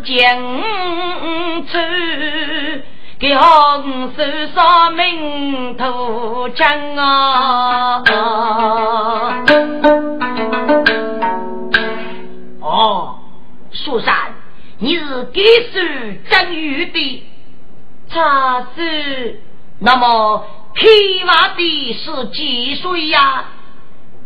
[0.00, 0.36] 公子讲
[1.66, 1.78] 出，
[3.18, 4.22] 给红手
[4.54, 8.02] 上名头讲啊！
[12.60, 13.18] 哦，
[13.72, 14.14] 苏三，
[14.78, 17.26] 你是给是真玉的？
[18.10, 19.42] 他是。
[19.82, 23.44] 那么，披麻的是几岁呀？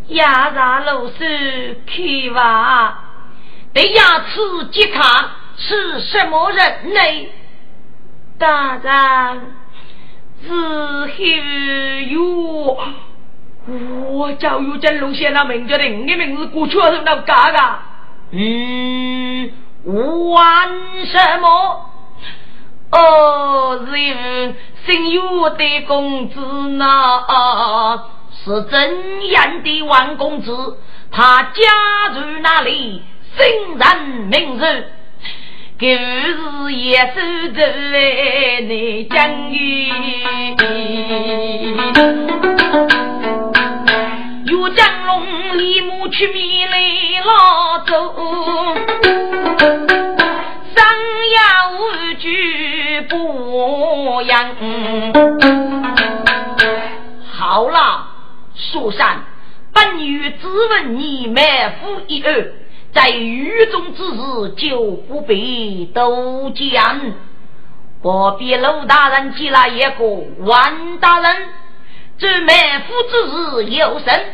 [0.08, 2.02] 亚茶楼是开
[2.34, 2.98] 娃，
[3.72, 7.28] 得牙齿健康是什么人呢？
[8.38, 9.40] 大人，
[10.42, 10.50] 是
[11.06, 11.06] 后
[12.10, 12.78] 有
[14.10, 17.82] 我叫有真龙先生名叫的，你名字过去是那嘎嘎？
[18.32, 19.52] 嗯，
[19.84, 20.68] 玩
[21.06, 21.90] 什么？
[22.90, 26.86] 哦，是姓有的公子呢。
[28.44, 30.78] 是怎样的王公子？
[31.10, 33.02] 他家住哪里？
[33.36, 34.64] 姓人名字？
[35.76, 37.14] 旧日也守
[37.52, 37.66] 着
[38.60, 39.88] 内江鱼，
[44.44, 46.78] 岳江龙立马去米来
[47.24, 48.14] 老走，
[50.76, 50.86] 三
[51.32, 51.38] 呀
[51.72, 51.74] 五
[52.20, 54.54] 句不扬。
[57.32, 58.10] 好了。
[58.56, 59.24] 苏山，
[59.72, 62.52] 本欲只问你满腹一二，
[62.94, 67.00] 在狱中之事就不必多讲。
[68.00, 70.04] 不必陆大人接来一个
[70.44, 71.48] 万大人，
[72.18, 74.24] 这满腹之事有甚？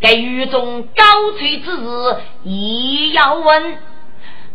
[0.00, 3.78] 给狱中高垂之事也要问。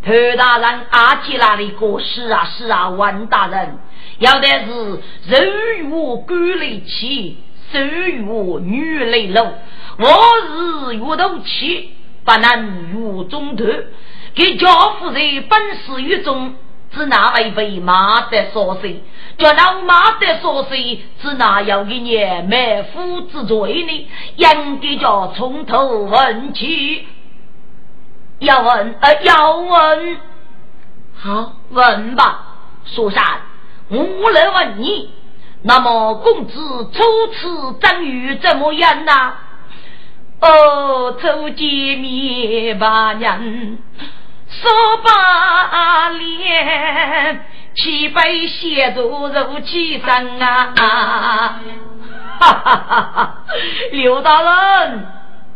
[0.04, 3.80] 裴大人阿吉那里个是啊是啊，万大人
[4.20, 5.84] 要的是人与
[6.26, 7.38] 官来起。
[7.72, 8.24] 手与
[8.62, 9.44] 女泪露，
[10.00, 11.94] 我是岳头妻，
[12.30, 13.66] 不能岳中头。
[14.36, 14.68] 给家
[15.00, 15.20] 父在
[15.50, 16.54] 本事狱中，
[16.92, 19.02] 只那位为马的所岁，
[19.40, 24.08] 叫老马的所岁，只拿要一年满夫之罪呢？
[24.36, 27.08] 应该叫从头问起。
[28.38, 30.18] 要问呃，要问，
[31.16, 32.46] 好问吧，
[32.86, 33.24] 苏山，
[33.90, 35.10] 我来问你。
[35.64, 36.54] 那么公子
[36.94, 39.34] 初次遭遇怎么样呢？
[40.42, 43.78] 哦，初见面把娘
[44.48, 44.72] 说
[45.04, 47.46] 把脸，
[47.76, 50.74] 七杯血足如其身啊！
[52.40, 53.36] 哈哈哈哈！
[53.92, 55.06] 刘大人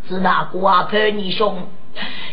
[0.09, 1.69] 是那瓜婆你兄，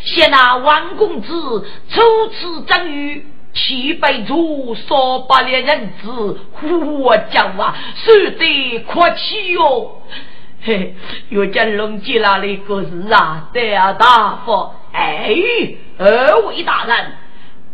[0.03, 3.27] 现那王公子初次遭遇。
[3.53, 10.01] 七百株少八两银子，我讲啊，说得客气哟。
[10.63, 10.95] 嘿，
[11.29, 13.49] 有见龙接那里个事啊？
[13.51, 14.71] 对啊，大夫。
[14.93, 15.33] 哎，
[15.97, 17.13] 二位大人，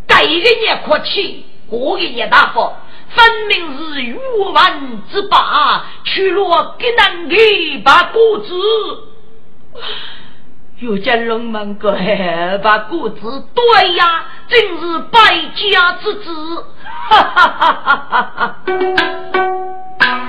[0.07, 2.71] 这一年客气，我一年大夫，
[3.09, 4.17] 分明是欲
[4.53, 8.53] 望之霸，去落给难给把果子。
[10.79, 11.97] 有见龙门个
[12.63, 14.25] 把果子，对呀。
[14.49, 15.19] 真是败
[15.55, 16.65] 家之子，
[17.09, 18.55] 哈哈哈哈哈
[19.99, 20.26] 哈！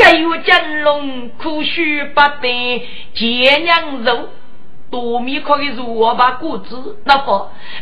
[0.00, 4.30] 该有金龙苦须不得结娘肉，
[4.90, 7.30] 多米可以如我把果子，那不，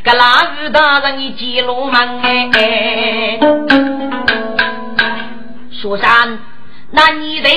[0.03, 2.21] 个那日大人你记录门
[2.53, 3.39] 哎。
[5.81, 6.41] 说山，
[6.91, 7.53] 那你等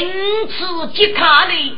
[0.47, 1.75] 此即卡哩？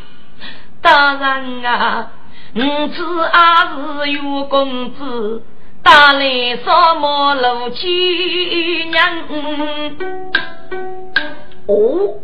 [0.82, 2.12] 大人啊，
[2.54, 3.72] 你此阿
[4.04, 5.44] 是有公子。
[5.82, 6.20] 打来
[6.64, 9.18] 什么路去娘，
[11.68, 12.22] 哦，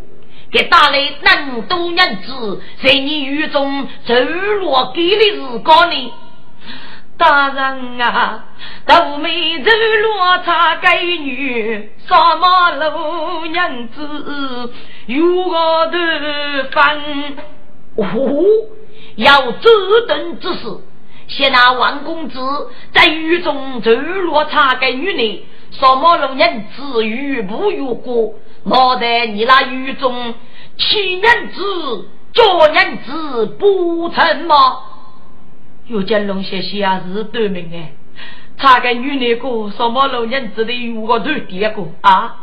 [0.51, 6.13] 给打来那么多年子，在你狱中走落给的是高呢？
[7.17, 8.45] 大人啊，
[8.85, 9.69] 都没走
[10.01, 14.73] 落差该女，扫马路娘子
[15.05, 15.99] 有我的
[16.71, 17.37] 分，
[17.97, 18.05] 哦，
[19.17, 20.59] 要这等之事。
[21.27, 22.39] 现那王公子
[22.93, 28.33] 在狱中走落茶给女呢，什么路人子与不与过？
[28.69, 30.35] 莫在你那狱中
[30.77, 34.77] 欺人子、捉人子不成吗？
[35.87, 37.93] 有见龙先生啊，是对名哎，
[38.59, 42.35] 查给女那个什么路人子的有个头第一个啊？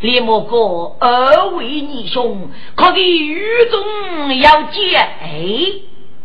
[0.00, 5.00] 李莫哥，二位义兄，可给狱中要见？
[5.22, 5.54] 哎，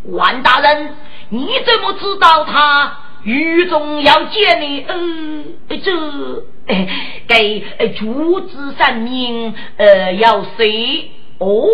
[0.05, 0.95] 万大人。
[1.29, 4.85] 你怎么知道他狱中要见你？
[4.87, 5.91] 呃，这
[7.27, 7.63] 给
[7.97, 11.11] 主子三命，呃，要谁？
[11.39, 11.67] 哦，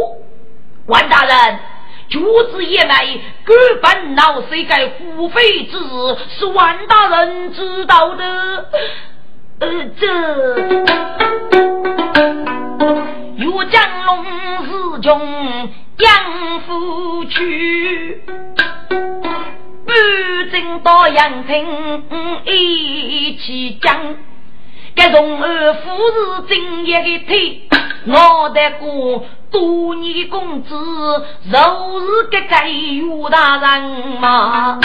[0.87, 1.59] 万大人，
[2.09, 3.05] 竹子也来，
[3.45, 8.69] 根本闹谁该付费之事，是万大人知道的。
[9.59, 10.07] 呃，这
[13.35, 14.25] 岳江龙
[14.65, 15.69] 是穷
[15.99, 18.23] 养父去，
[19.93, 22.03] 不正到阳城
[22.45, 23.95] 一起讲。
[24.95, 27.61] 该荣儿夫是正业的腿，
[28.05, 30.75] 我得过多年的工资，
[31.51, 33.81] 若是给给岳大人
[34.19, 34.79] 嘛？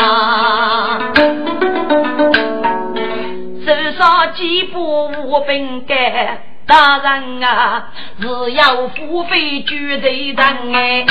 [3.66, 10.38] 至少几步我本该大人啊，是要付费绝对人
[10.74, 11.04] 哎。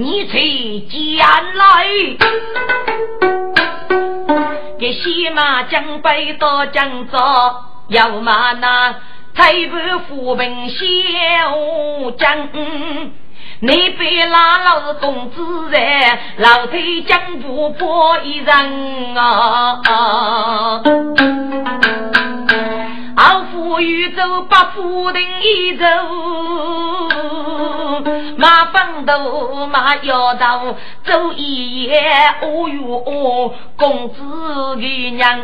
[0.00, 0.38] 你才
[0.88, 1.88] 将来。
[4.78, 7.18] 给西马江北到江州，
[7.88, 8.94] 要马那
[9.34, 10.78] 太白富平小
[12.16, 12.48] 江，
[13.58, 19.82] 你别拉老公子在老腿江不破一人啊！
[23.16, 25.84] 好富裕走把富人一走。
[28.36, 32.00] 马风头马腰刀走一夜，
[32.42, 34.22] 哦哟哦，公子
[34.76, 35.40] 的娘，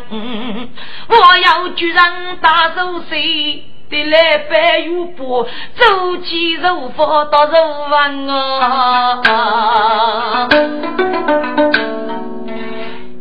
[1.08, 5.46] 我要居然大手谁的来白玉波，
[5.76, 7.56] 走起肉佛到肉
[7.90, 10.48] 丸啊！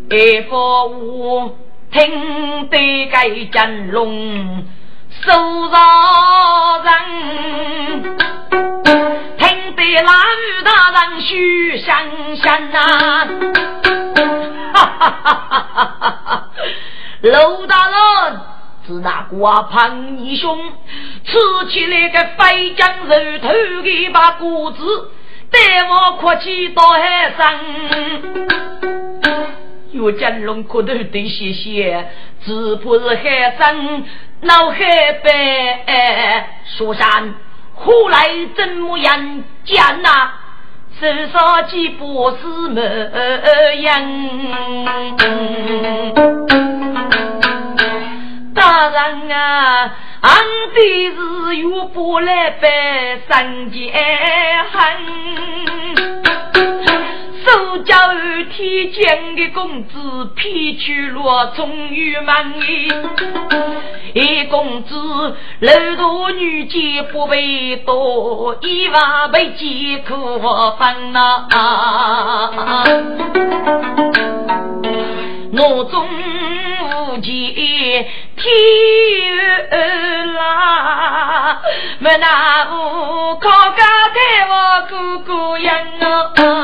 [0.10, 1.56] 一佛我
[1.92, 4.66] 听得该真龙
[5.10, 5.32] 手
[5.72, 6.94] 上人。
[10.02, 12.80] 那玉大人须想想呐，
[14.74, 15.80] 哈哈哈哈哈
[16.26, 16.50] 哈！
[17.22, 18.40] 陆大人
[18.88, 20.58] 是那瓜胖义兄，
[21.24, 21.38] 吃
[21.70, 23.50] 起来个飞将肉头
[23.84, 25.12] 的把果子，
[25.52, 27.60] 带我哭起到海上。
[29.92, 32.08] 岳江龙磕头得谢谢，
[32.44, 34.04] 只怕是海上
[34.42, 36.48] 闹海白，
[36.78, 37.36] 说山。
[37.86, 40.32] 后来怎么样讲呐？
[41.02, 42.82] 手上几不是模
[43.82, 44.02] 样。
[48.56, 49.92] 大人啊，
[50.22, 50.32] 俺
[50.74, 53.92] 的是有不来白三间
[54.72, 56.03] 恨。
[57.46, 57.96] 手脚
[58.46, 62.92] 天降的公子，披去罗终于满意。
[64.14, 64.96] 一公子
[65.60, 70.40] 楼大女杰不为多，一万倍饥苦
[70.78, 71.48] 烦恼。
[75.56, 76.08] 我中
[76.82, 77.32] 无见
[78.36, 78.48] 天
[80.34, 81.60] 啦，
[82.00, 83.84] 没那无靠家
[84.14, 84.20] 带
[84.50, 84.54] 我
[84.90, 86.63] 哥哥养啊！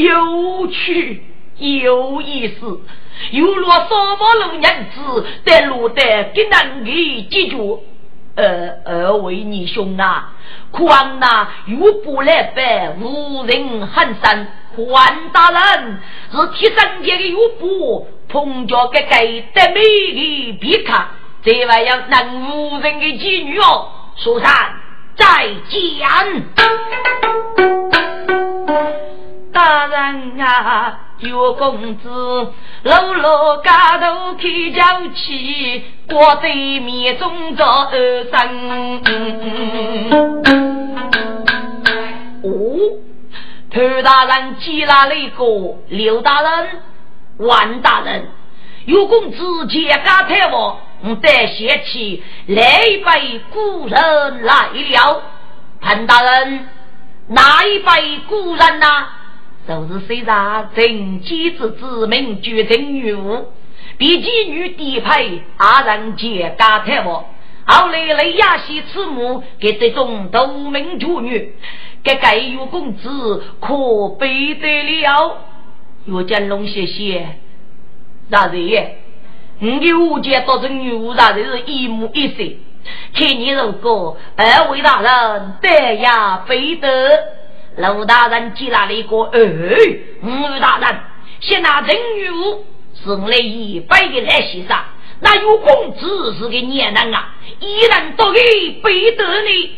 [0.00, 1.22] 有趣
[1.58, 2.80] 有意思，
[3.32, 6.02] 有若什么老人子得路的
[6.34, 7.56] 给难给解决？
[8.36, 10.32] 呃，二位你兄啊！
[10.70, 14.46] 况那又不来白，无人喊声。
[14.74, 21.08] 关大人是替三界的岳父，碰着个给得美的别看，
[21.42, 23.88] 这玩意能无人的妓女哦。
[24.16, 24.48] 说三
[25.16, 26.08] 再见，
[29.52, 32.08] 大人啊，岳公子，
[32.82, 39.02] 楼楼家头开轿起，过对面中着二生。
[42.42, 42.98] 哦。
[43.70, 45.44] 裴大人接来了一个，
[45.88, 46.68] 刘大人、
[47.38, 48.28] 王大人，
[48.84, 50.76] 有公子接家太王，
[51.22, 55.22] 得写起来一位故人来了。
[55.80, 56.68] 潘大人，
[57.28, 59.06] 哪一位故人呐？
[59.68, 63.46] 就是虽然正妻之子名绝正女巫，
[63.98, 67.24] 比妓女低配，二人接家太王，
[67.66, 71.54] 后来雷亚西慈母给这种独门处女。
[72.02, 75.36] 给盖有公子可悲得了，
[76.06, 77.26] 岳家龙谢谢。
[78.30, 78.92] 大人，
[79.58, 82.36] 你五姐到这女巫大人是一母一色，
[83.12, 86.88] 看你如果二位大人得呀非得，
[87.76, 89.40] 刘大人接来了一个哎，
[90.22, 91.00] 吴大人
[91.40, 94.84] 先拿真女巫送来一百个来席上，
[95.20, 98.40] 那有公子是个孽人啊，一人都给
[98.82, 99.70] 背得你。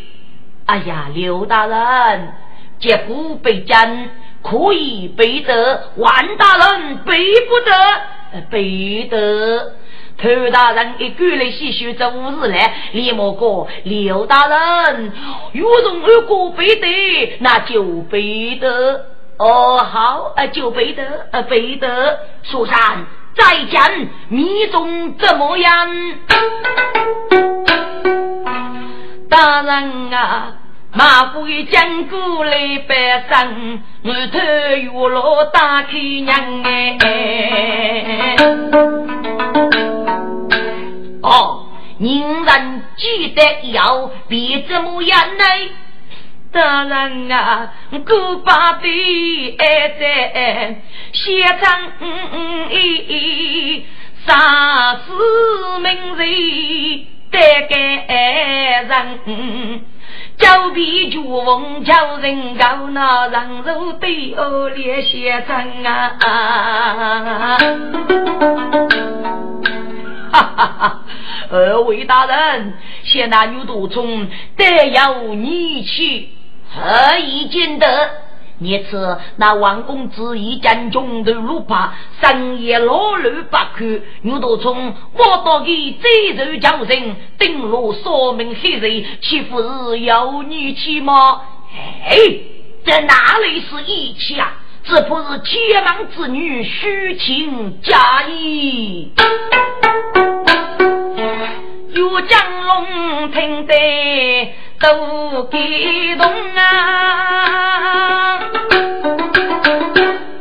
[0.66, 2.32] 哎呀，刘大人，
[2.78, 4.10] 结果被斩，
[4.42, 7.12] 可以背得，万大人背
[7.48, 8.42] 不得。
[8.50, 9.76] 背得。
[10.22, 15.12] 头大人一过来细数这五日来，李莫哥，刘大人，
[15.52, 19.06] 有从二哥背得，那就背得。
[19.38, 21.02] 哦，好，呃，就背得，
[21.32, 22.20] 呃，背得。
[22.44, 22.76] 书山
[23.34, 25.88] 再见，密宗怎么样？
[29.28, 30.54] 大人啊，
[30.92, 34.38] 马虎一讲过来百声，我头
[34.76, 36.96] 月落打开娘哎。
[41.22, 45.44] 哦，人人记得要别怎么样呢？
[46.52, 47.72] 大人啊，
[48.06, 51.92] 古巴的爱在写上
[52.70, 53.86] 一
[54.26, 56.26] 杀死名人
[57.30, 57.38] 得
[57.70, 57.74] 给
[58.86, 59.80] 人，
[60.36, 67.58] 叫比酒翁叫人高那人肉对恶劣写成啊！
[70.32, 71.00] 哈哈哈！
[71.50, 72.74] 二位大人，
[73.04, 76.30] 现那女毒虫得有你去，
[76.70, 77.86] 何以见得？
[78.58, 91.42] 你此那王公子一见中头路怕，深夜老路不去，女毒虫我到给贼人叫人顶落说明黑人，岂不是有你去吗？
[92.08, 92.16] 哎，
[92.86, 94.61] 这哪里是义气啊？
[94.84, 99.12] 这不是天王之女虚情假意。
[101.94, 103.74] 有江龙听得
[104.80, 105.60] 都感
[106.18, 108.40] 动啊！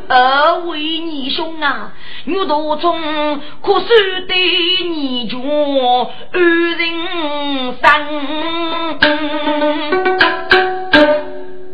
[0.08, 1.94] 二位义兄啊，
[2.26, 4.36] 我都从可是对
[4.90, 6.40] 你讲二
[6.78, 6.82] 人
[7.82, 7.84] 生。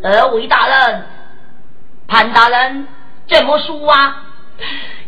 [0.02, 1.07] 二位大人。
[2.08, 2.88] 潘大人，
[3.28, 4.24] 怎么说啊？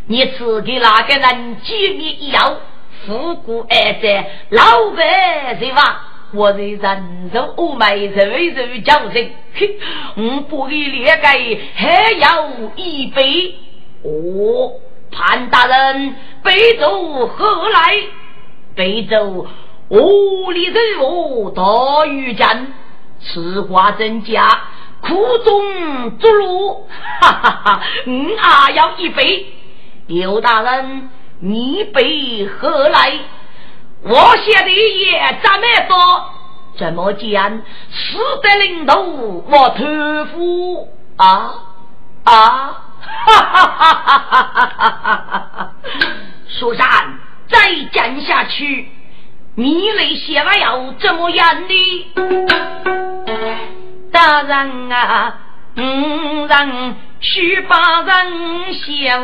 [0.05, 2.57] 你赐给哪个人几米药？
[3.05, 6.07] 富贵二在老百姓吧？
[6.33, 9.31] 我在人肉欧美肉肉叫人，
[10.15, 11.27] 我不给列个
[11.73, 13.55] 还要一杯。
[14.03, 14.71] 哦，
[15.11, 17.95] 潘大人，杯酒何来？
[18.75, 19.47] 杯酒
[19.89, 20.75] 屋里人
[21.49, 22.67] 大于战，
[23.19, 24.61] 此话真假？
[25.01, 26.87] 苦中作乐，
[27.21, 27.83] 哈哈哈！
[28.05, 29.53] 嗯啊，要一杯。
[30.07, 33.19] 刘大人，你杯何来？
[34.03, 35.97] 我写的也这么多，
[36.77, 37.61] 怎么讲？
[37.89, 41.53] 死的领头，我托付啊
[42.23, 42.83] 啊！
[43.25, 45.21] 哈哈哈哈哈
[45.55, 45.73] 哈！
[46.47, 46.85] 书山
[47.47, 47.57] 再
[47.91, 48.87] 讲下去，
[49.55, 52.07] 你那写完要怎么样呢？
[54.11, 55.39] 大人啊，
[55.77, 59.21] 五人须把人笑，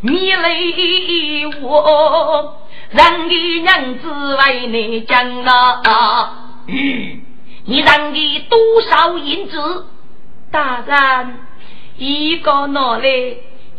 [0.00, 2.60] 你累我，
[2.90, 6.32] 让给娘子为你讲啊。
[6.66, 9.86] 你让给多少银子？
[10.50, 11.38] 大人，
[11.98, 13.04] 一个拿来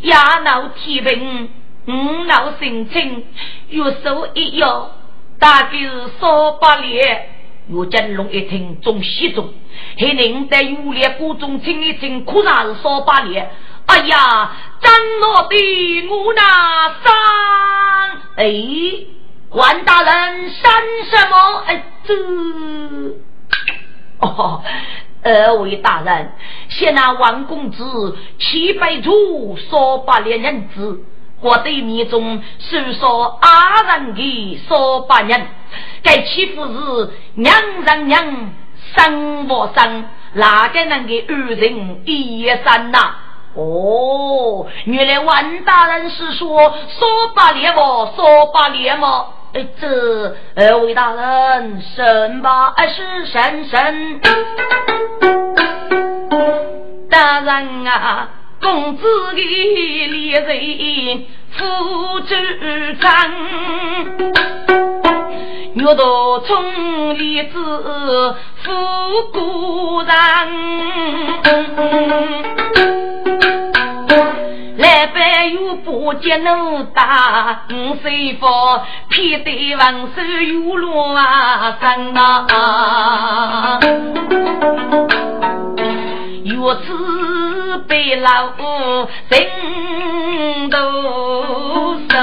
[0.01, 1.50] 压脑提病，
[1.88, 3.25] 五脑心情，
[3.69, 4.65] 月收一月，
[5.39, 6.29] 大概是三
[6.62, 7.34] 百两。
[7.67, 9.51] 岳金龙一听，中喜中，
[9.98, 13.50] 还能在有烈谷中听一听，可然是少把脸。
[13.88, 16.41] 哎呀，张罗的我那
[17.03, 18.53] 山，哎，
[19.50, 20.72] 关大人山
[21.10, 21.63] 什么？
[21.65, 22.13] 哎，这
[24.19, 24.63] 哦，
[25.24, 26.34] 二位大人，
[26.69, 31.03] 现那王公子七百株少把脸人子。
[31.45, 35.45] 我对面中诉说阿人的说八人，
[36.01, 38.51] 该欺负是娘人娘
[38.95, 43.13] 生我生，哪个能给二人一生呐？
[43.53, 48.11] 哦，原来万大人是说说八连么？
[48.15, 49.31] 说八连么？
[49.53, 52.73] 哎，这二位大人神吧？
[52.75, 54.19] 哎，是神神
[57.07, 58.29] 大人啊！
[58.62, 59.41] 公子的
[60.07, 61.63] 烈人负
[62.21, 62.35] 主
[63.00, 63.09] 张，
[65.75, 67.53] 岳道从立子
[68.63, 68.71] 负
[69.31, 70.09] 孤人，
[74.77, 83.79] 来拜有不接奴打，五岁佛偏得王手有罗啊生啊，
[86.43, 87.44] 岳子。
[87.79, 92.15] 被老夫心都收。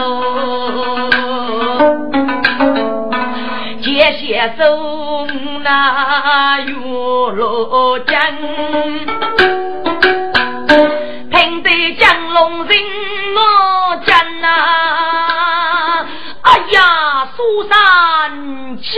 [3.82, 8.18] 谢谢送那月落江，
[11.30, 12.78] 听得江龙人
[13.36, 16.06] 我将呐，
[16.42, 18.88] 哎呀，苏三七，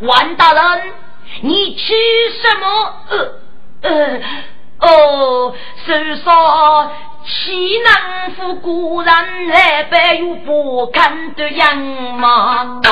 [0.00, 0.92] 王大人，
[1.42, 1.92] 你吃
[2.42, 2.66] 什么？
[3.10, 4.20] 呃呃。
[4.86, 5.54] 哦，
[5.86, 6.90] 是说
[7.24, 11.78] 西南府古人来白有不肯的样
[12.18, 12.82] 貌？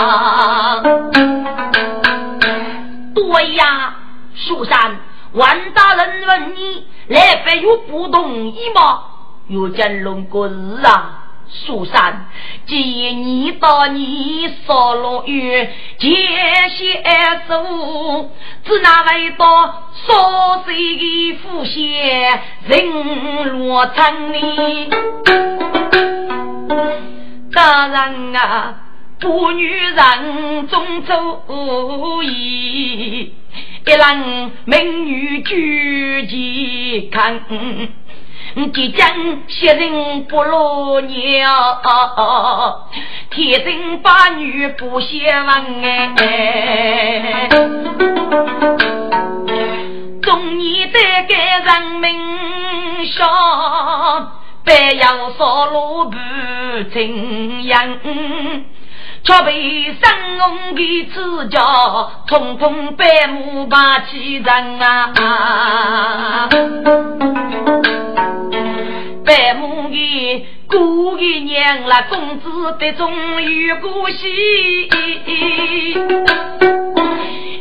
[3.14, 3.94] 对呀，
[4.34, 4.96] 书山，
[5.32, 9.02] 万大人问你来白有不同意吗？
[9.48, 11.21] 有见龙过日啊！
[11.52, 12.28] 苏三，
[12.66, 12.80] 今
[13.24, 16.08] 你到你少龙院接
[16.70, 17.02] 些
[17.46, 18.30] 手，
[18.64, 24.88] 只那位到少岁的父先人落城里。
[27.54, 28.80] 大人啊，
[29.20, 33.34] 不女人中走义，
[33.84, 37.42] 一人美女举旗看。
[38.54, 39.08] 你即将
[39.48, 41.80] 血人不落鸟，
[43.30, 47.48] 天生八女不相忘哎。
[50.20, 53.26] 中年得给人民笑，
[54.64, 56.16] 白杨少路不
[56.92, 57.98] 怎样，
[59.24, 66.48] 却被生龙的指教，通通白目把欺人啊！
[69.24, 74.28] 白母的姑姨娘啦，公子的终有过喜，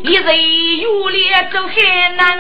[0.04, 1.76] 一人有脸走海
[2.18, 2.40] 南，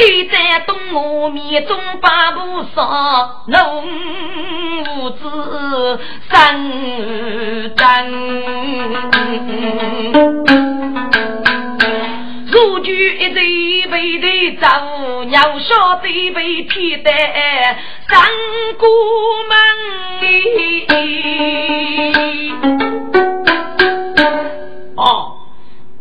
[0.00, 3.84] 一在东吴面中把不少，农
[4.96, 8.06] 无子三丈。
[12.46, 17.10] 如举一对背的丈娘小弟被骗得
[18.08, 18.26] 三
[18.78, 18.86] 姑
[19.48, 19.56] 门。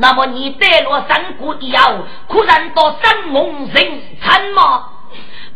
[0.01, 4.85] 那么你带了三姑以后，可然到三梦人参吗？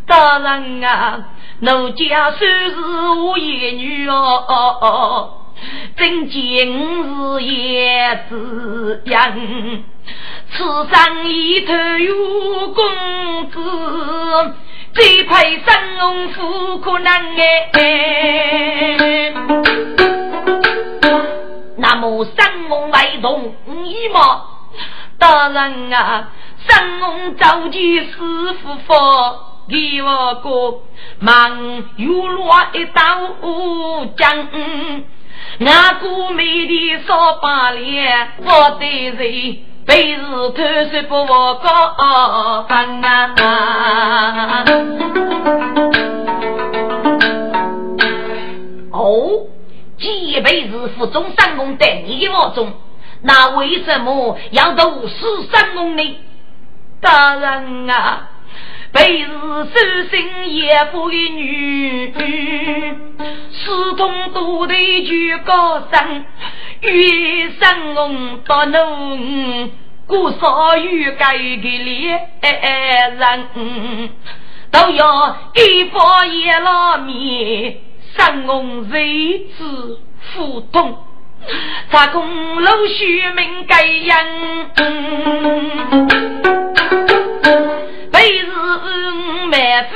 [0.06, 1.19] 当然啊，
[1.62, 5.39] 奴家虽是无一女哦，
[5.95, 9.34] 真今日也子样。
[10.51, 10.58] 此
[10.91, 13.58] 生一头有公子，
[14.93, 17.71] 最配生龙富可能哎。
[21.84, 23.54] 那么生龙为同
[23.86, 24.41] 意吗？
[25.19, 26.30] 当然啊，
[26.65, 28.13] 生龙召集师
[28.63, 30.80] 傅佛，给我个
[31.19, 33.02] 忙又落一刀
[34.15, 34.48] 将。
[35.58, 39.58] 那个美的少把脸，我的人。
[39.86, 40.56] 被日偷
[40.89, 41.93] 税不我高
[42.69, 43.36] 分啊！
[48.93, 49.48] 哦，
[50.03, 52.73] 几辈子负中三公在你的我中，
[53.21, 56.17] 那为什么要斗死三公呢？
[56.99, 58.29] 大人啊，
[58.91, 59.69] 被日守
[60.11, 62.13] 信爷夫的女，
[63.53, 66.25] 私通都得去高升。
[66.81, 69.71] 与生翁到侬，
[70.05, 72.29] 过少与该的恋
[73.17, 74.09] 人，
[74.69, 77.77] 都要一方一老面，
[78.15, 79.99] 生翁日子
[80.34, 80.97] 互动，
[81.91, 84.69] 查公路须命该人，
[88.12, 88.45] 每日
[89.47, 89.95] 满腹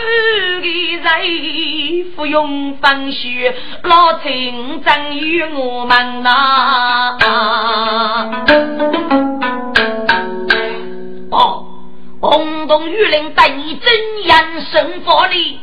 [0.62, 0.68] 的
[1.04, 7.18] 人，不用风雪，老情真与我们呐。
[11.30, 11.66] 哦，
[12.20, 15.60] 轰动玉林带你真言生活里。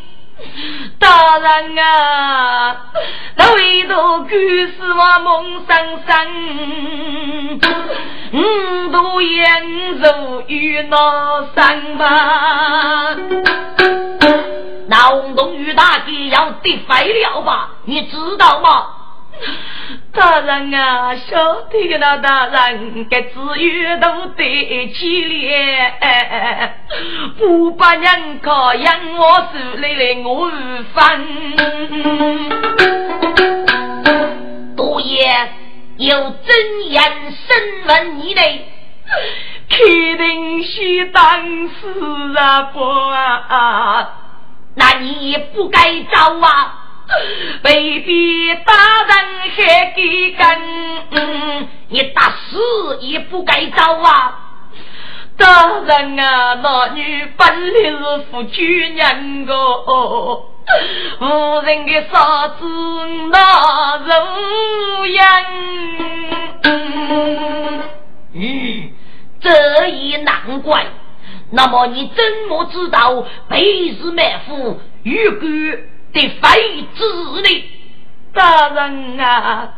[1.05, 2.77] 大人啊，
[3.37, 7.61] 那唯独故事我梦生生，
[8.33, 13.15] 五度烟如与那山吧。
[14.89, 17.69] 那红东玉大姐要得废了吧？
[17.85, 18.87] 你知道吗？
[20.13, 26.79] 大人啊，小弟的那大人，该只有都得起来，
[27.37, 30.51] 不把人靠养我手来来我
[30.95, 30.97] 分。
[34.77, 35.51] 多爷
[35.97, 38.69] 有真言审问你嘞，
[39.69, 39.79] 肯
[40.19, 44.13] 定是当事啊不啊，
[44.77, 46.84] 那你也不该找啊。
[47.63, 48.73] 被逼大
[49.05, 49.15] 人
[49.57, 54.41] 还给跟，你打死也不该走啊！
[55.37, 59.55] 大人啊，那女本来是夫君两个，
[61.21, 62.65] 无人的嫂子
[63.31, 64.13] 那如
[68.37, 68.91] 嗯，
[69.41, 70.87] 这也难怪。
[71.51, 75.47] 那么你怎么知道被日埋伏，预估
[76.15, 76.99] 的非子
[77.43, 77.65] 呢？
[78.33, 79.75] 大人啊，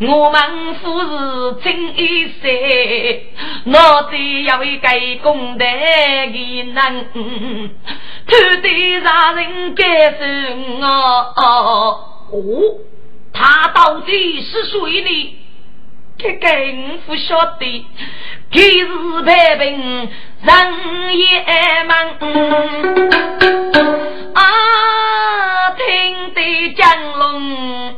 [0.00, 3.22] 我们夫是真一世，
[3.64, 7.06] 我得要为该公的的人，
[8.26, 8.68] 偷得
[9.00, 10.24] 让人该死
[10.80, 10.86] 哦
[12.30, 12.36] 哦，
[13.32, 15.34] 他到底是谁呢？
[16.18, 17.86] 这个我不晓得，
[18.52, 20.10] 今日派兵
[20.42, 21.44] 人也
[21.84, 22.18] 忙，
[26.78, 26.86] 江
[27.18, 27.96] 龙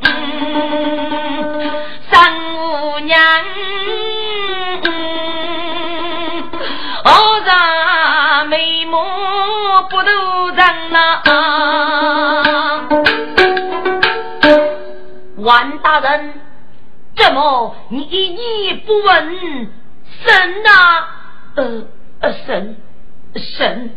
[2.11, 3.21] 三五娘，
[7.05, 8.97] 何让眉目
[9.91, 10.97] 不都人呐？
[15.37, 16.41] 万大人。
[17.17, 19.71] 怎么你你不问
[20.25, 21.05] 神呐？
[21.57, 21.85] 呃
[22.21, 22.79] 呃神
[23.37, 23.95] 神，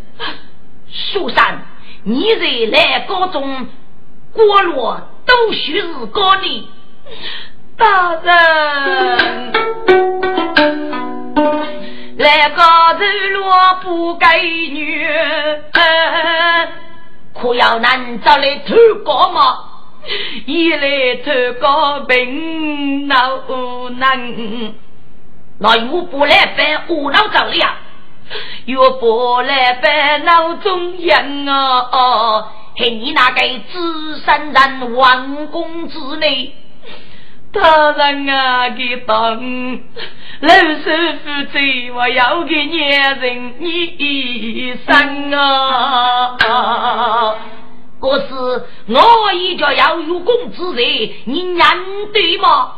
[0.90, 1.62] 苏三，
[2.04, 2.42] 你在
[2.78, 3.70] 来高中
[4.34, 6.68] 过路都须是高你
[7.78, 9.54] 大人，
[12.18, 13.00] 来高头
[13.32, 13.44] 路
[13.84, 15.08] 不该女，
[17.40, 19.60] 可要难找来偷高吗？
[20.46, 23.40] 一来偷高病恼
[23.98, 24.74] 难，
[25.60, 27.76] 那我不来办无脑找了呀？
[28.66, 32.52] 又不来办脑中人啊！
[32.76, 36.54] 嘿，你那个资深人王公子呢？
[37.52, 39.40] 大人啊，给当
[40.40, 41.62] 老师傅在，
[41.94, 46.36] 我要给年人一生啊！
[48.02, 48.34] 可是
[48.88, 50.82] 我一家要有公子的，
[51.26, 51.60] 你认
[52.12, 52.72] 对吗？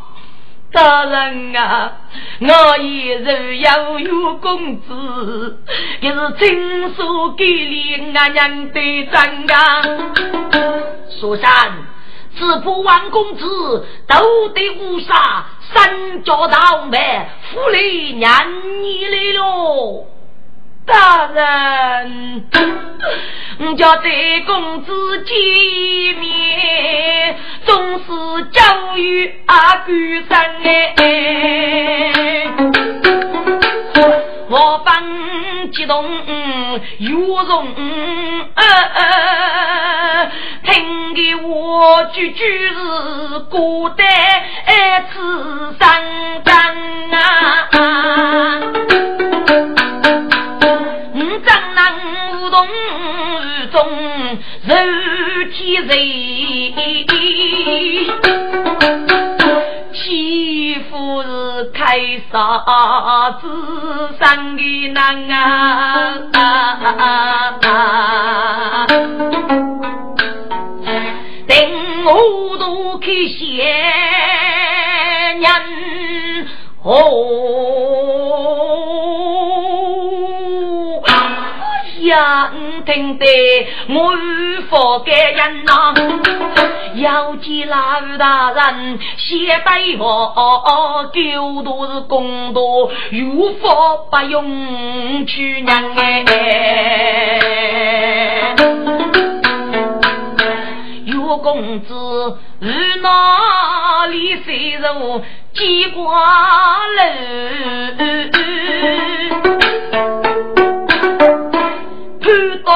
[0.75, 1.93] 大人啊，
[2.41, 5.57] 我也是要有工资，
[6.01, 9.81] 可是亲手给你俺娘的账啊。
[11.09, 11.49] 苏三，
[12.35, 18.29] 只不王公子都得无啥三脚倒霉，府里娘
[18.83, 20.05] 你来了。
[20.85, 22.47] 大人，
[23.59, 25.35] 我叫这公子见
[26.19, 27.14] 面，
[27.65, 28.05] 总是
[28.51, 28.61] 教
[28.95, 29.91] 育阿哥
[30.29, 30.37] 生
[30.97, 32.47] 哎，
[34.49, 35.03] 我方
[35.71, 36.05] 激动
[36.99, 37.67] 有容，
[40.63, 44.07] 听给我句句是孤单
[45.11, 45.85] 此生
[46.43, 46.53] 干
[47.13, 47.69] 啊。
[53.75, 53.83] 中
[54.63, 54.73] 肉
[55.51, 55.91] 体人，
[59.91, 61.27] 欺负是
[61.73, 61.99] 开
[62.31, 62.31] 杀
[63.41, 63.43] 子
[64.17, 65.27] 生的难
[66.31, 66.39] 啊！
[71.45, 71.53] 等
[72.05, 73.61] 我都去谢
[75.41, 75.45] 人
[76.81, 76.93] 哦。
[82.05, 82.51] 呀，
[82.85, 83.25] 听得
[83.89, 84.13] 我
[84.69, 85.93] 佛给人呐，
[86.95, 87.77] 要见老
[88.17, 92.61] 大人，先对我救都是公道，
[93.11, 93.67] 有福
[94.11, 96.25] 不用去娘哎。
[101.05, 106.05] 有公子是哪里谁人机关
[106.95, 108.31] 人？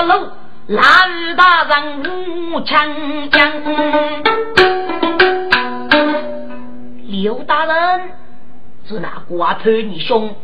[0.09, 0.27] 看到路，
[0.67, 0.81] 老
[1.37, 3.51] 大人武强将。
[7.05, 8.11] 刘大人，
[8.87, 10.35] 是那瓜头你兄，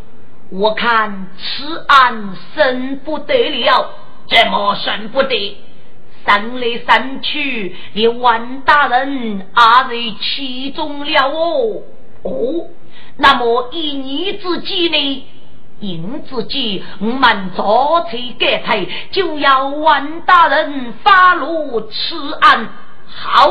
[0.52, 3.90] 我看此案审不得了，
[4.30, 5.58] 怎么审不得？
[6.28, 9.90] 审来审去，连王大人也在
[10.22, 11.82] 其中了哦。
[12.24, 12.68] 哦，
[13.18, 15.28] 那么一年之计呢？
[15.80, 22.70] 因自己，我们早催改退，就要万大人发落此案。
[23.08, 23.48] 好，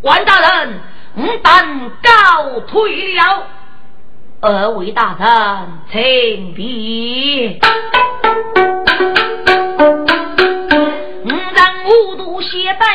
[0.00, 0.80] 万大人，
[1.16, 3.46] 我等告退了。
[4.40, 7.60] 二位大人，请便。
[11.84, 12.86] 五度血带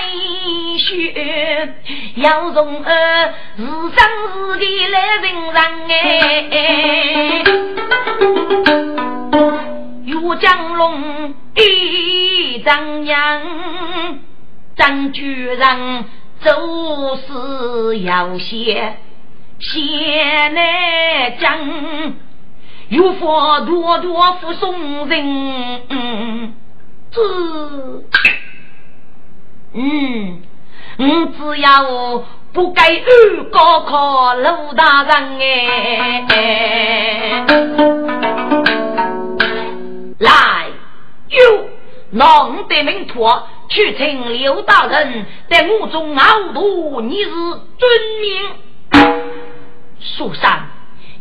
[0.88, 1.76] 血，
[2.16, 3.98] 要从儿是生
[4.34, 7.44] 是的来认人哎。
[10.06, 13.42] 岳江龙一张扬，
[14.76, 16.06] 张居人
[16.40, 18.96] 做事要些
[19.60, 21.60] 先来讲，
[22.90, 26.54] 有佛多多护送人，
[27.12, 27.22] 这，
[29.74, 30.42] 嗯，
[31.00, 31.06] 我
[31.38, 35.40] 只要不该二高考陆大人
[36.30, 37.46] 哎，
[40.18, 40.66] 来
[41.30, 41.70] 哟，
[42.12, 43.48] 弄得名托。
[43.70, 48.42] 去请刘大人在我中熬毒，你是尊名。
[50.00, 50.70] 苏三，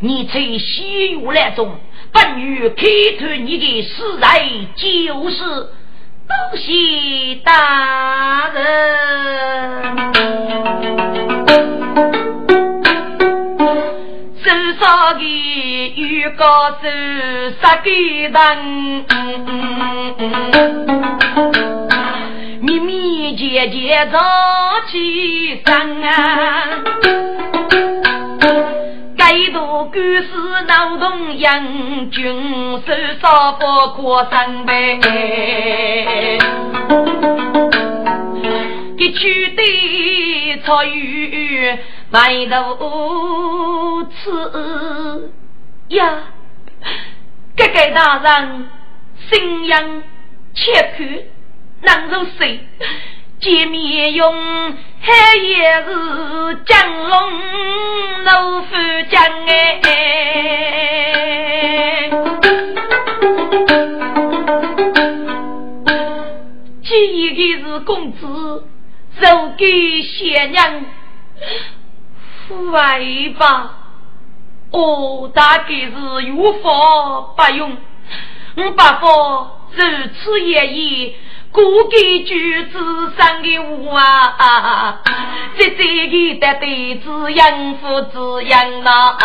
[0.01, 1.77] 你在西域来中，
[2.13, 2.87] 本欲开
[3.19, 5.71] 脱你的死在就是，
[6.29, 8.63] 多谢大人。
[14.43, 15.23] 身上的
[15.97, 16.77] 玉高手，
[17.61, 18.35] 杀给人。
[22.63, 24.19] 密密结结早
[24.91, 26.83] 起身啊，
[29.29, 30.29] 该度故事
[30.69, 34.73] 脑洞英军手少不过三百，
[38.97, 41.77] 一曲的草雨
[42.09, 44.31] 白头吃
[45.89, 46.19] 呀，
[47.57, 48.69] 哥哥大人
[49.29, 50.05] 心阳
[50.55, 51.03] 切口。
[51.83, 52.61] 能如水，
[53.39, 54.33] 见面用
[55.03, 57.33] 黑夜是江龙
[58.25, 58.69] 怒夫
[59.11, 59.81] 江哎，
[66.83, 68.65] 记忆的是公子，
[69.21, 70.85] 授给贤娘，
[72.49, 73.01] 父爱
[73.39, 73.75] 吧，
[74.71, 75.91] 哦，大概是
[76.25, 76.71] 有法
[77.37, 77.77] 不用，
[78.57, 79.07] 我把法
[79.73, 79.83] 如
[80.15, 81.15] 此也已。
[81.57, 82.79] 古给句子
[83.17, 85.01] 上的话，
[85.57, 89.17] 这这个的对子养父子养呐。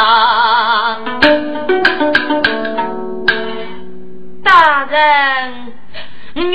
[4.45, 5.73] 大人，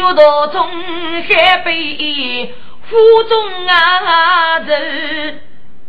[0.02, 0.66] 我到中
[1.28, 2.54] 海北
[2.88, 2.96] 府
[3.28, 5.40] 中啊，人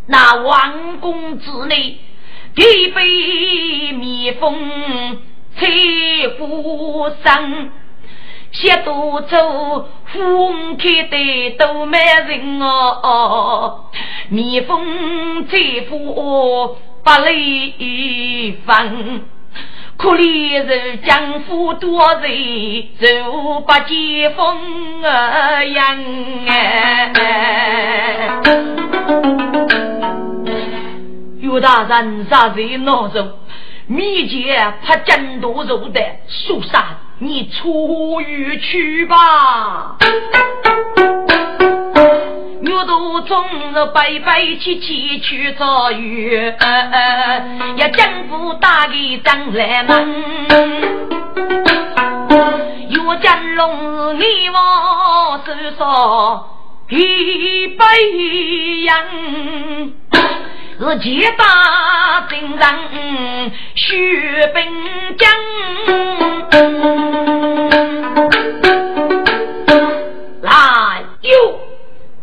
[0.08, 1.97] 那王公之内，
[2.56, 4.54] 一杯蜜蜂
[5.58, 7.71] 吹呼声。
[8.52, 13.86] 写多走，风开的都没人哦。
[14.30, 15.58] 蜜蜂在
[15.90, 19.26] 火把泪分，
[19.98, 22.30] 可怜是江湖多人，
[23.00, 27.14] 就把解封啊人哎。
[31.40, 33.38] 岳大人啥子闹着？
[33.88, 36.84] 密接怕真多肉的树上。
[37.19, 39.97] 你出狱去吧，
[42.63, 46.53] 我都中了白白起起去遭遇，
[47.75, 50.23] 要江湖打给张来门，
[52.89, 56.45] 有江龙你往手上
[56.89, 59.03] 一杯样。
[60.80, 65.28] 是几大兵人血兵将，
[70.42, 71.60] 来哟！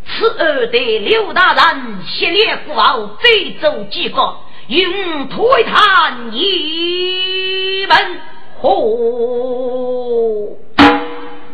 [0.05, 4.37] 此二的刘大人血烈富豪，贼走几个，
[4.67, 8.21] 用推探一门。
[8.61, 10.55] 嚯！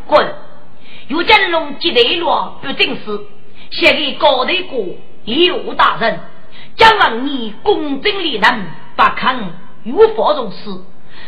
[0.06, 0.36] 滚！
[1.08, 3.20] 有金龙接得落，不正是
[3.72, 4.54] 写给高头哥
[5.26, 6.20] 刘大人。
[6.82, 8.66] 将让你公正立人，
[8.96, 9.38] 不肯
[9.84, 10.58] 有法从事。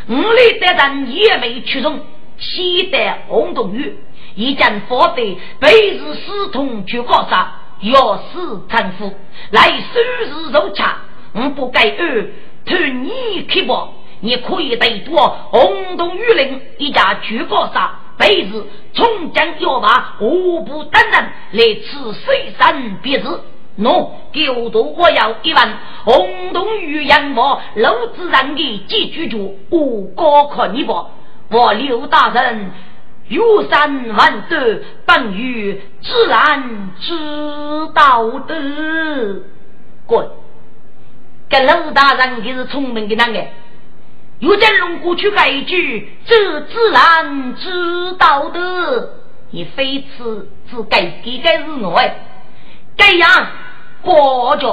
[0.10, 2.00] 五里的人也没屈从，
[2.40, 4.00] 西得红洞雨，
[4.34, 9.14] 一将佛得被日死痛去高杀，要死丈夫
[9.52, 9.62] 来
[9.94, 10.98] 收拾肉恰，
[11.34, 12.32] 我不该二
[12.66, 18.64] 托你去报，你可以对多红洞雨林一家去高杀，被日
[18.96, 21.14] 从将要把无不等人
[21.52, 23.26] 来此水山别日。
[23.78, 31.08] 喏，九度我要一万，红洞玉阳毛，楼子上的几句句，我高考你不？
[31.50, 32.72] 我刘大人
[33.30, 37.14] 有三万德，本于自然知
[37.94, 38.56] 道的。
[40.06, 40.30] 滚！
[41.50, 43.44] 跟刘大人你是聪明的那个，
[44.40, 49.10] 有在龙过去改一句，这自然知道的，
[49.52, 52.16] 你非此只改几个是我哎，
[52.98, 53.48] 这样。
[54.04, 54.68] 国家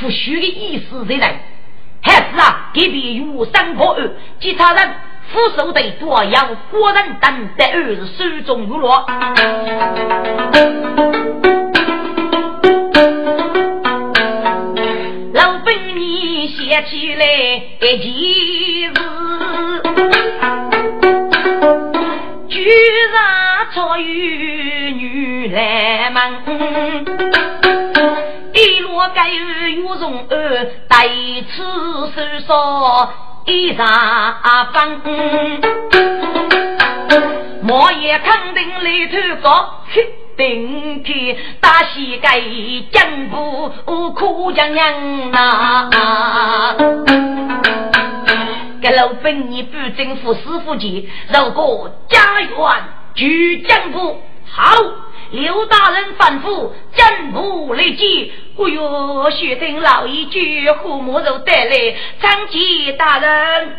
[0.00, 1.34] 不虚的意思在人，
[2.02, 4.88] 还是啊，给别有三破二，其他人
[5.32, 9.04] 俯首对多要国人等在儿子手中有落。
[15.34, 15.74] 老本
[16.48, 17.24] 写起来
[17.80, 19.00] 一件事，
[22.48, 22.70] 居
[23.12, 26.20] 然遭遇女来门，
[28.56, 31.62] 一落该有有容儿，第次
[32.16, 33.12] 手说
[33.44, 33.86] 一上
[34.72, 35.02] 分，
[37.60, 39.74] 莫也肯定里头高。
[40.38, 43.70] 顶天大喜给江部
[44.12, 46.74] 苦将娘呐！
[48.80, 52.50] 给老本你不征服师傅节，如果家园
[53.14, 54.74] 举江部好，
[55.30, 58.32] 刘大人吩咐江部立即。
[58.58, 63.76] 哎呦，学听老一句，父母肉带来，张吉大人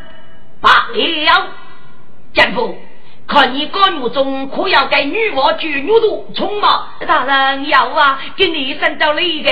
[0.62, 1.48] 罢了，
[2.34, 2.78] 江部。
[3.28, 6.90] 看你高女中可要给女娃举女肚充吗？
[7.08, 8.98] 大人要啊，给你生。
[9.00, 9.52] 到了一个。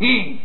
[0.00, 0.38] 嗯，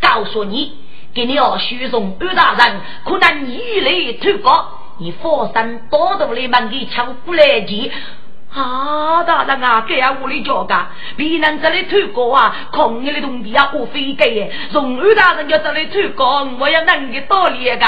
[0.00, 0.72] 告诉你，
[1.14, 4.66] 给你要许从二大人，可能你来投稿，
[4.98, 7.92] 你佛山多多的门给抢不来急。
[8.52, 14.50] 啊，大人啊，给俺屋里叫个，别人这里投稿啊，空你的东西啊，我非给。
[14.72, 17.86] 从二大人要这里投稿，我要能给道理个。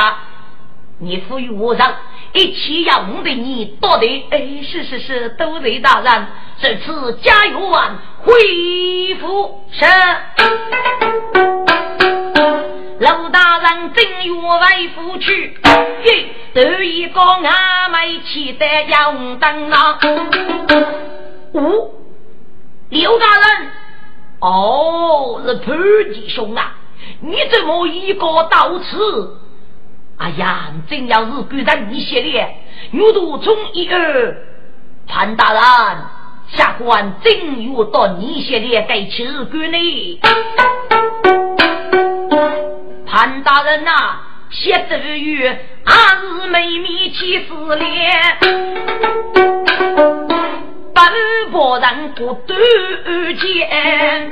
[0.99, 1.95] 你赋予我上。
[2.33, 6.27] 一起要我的你多的，哎，是是是，都雷大人，
[6.61, 11.50] 这次加油完恢复是。
[13.01, 15.59] 陆大人正月外府去，
[16.05, 19.99] 嘿，头一个阿妹气得要灯啊。
[21.55, 21.95] 五，
[22.91, 23.71] 刘大人，
[24.41, 25.79] 哦，是潘
[26.13, 26.75] 吉兄啊，
[27.23, 29.39] 你怎么一个到此？
[30.19, 32.47] 哎呀，真要是赶上你写的，
[32.91, 34.37] 牛都从一二，
[35.09, 35.63] 潘大人，
[36.49, 40.21] 下官正月到你写的该吃干呢。
[43.11, 43.91] 潘大人呐，
[44.51, 45.45] 写这语
[45.85, 48.39] 还是妹妹气死脸，
[50.95, 51.03] 本
[51.51, 52.57] 不人不断
[53.37, 54.31] 见，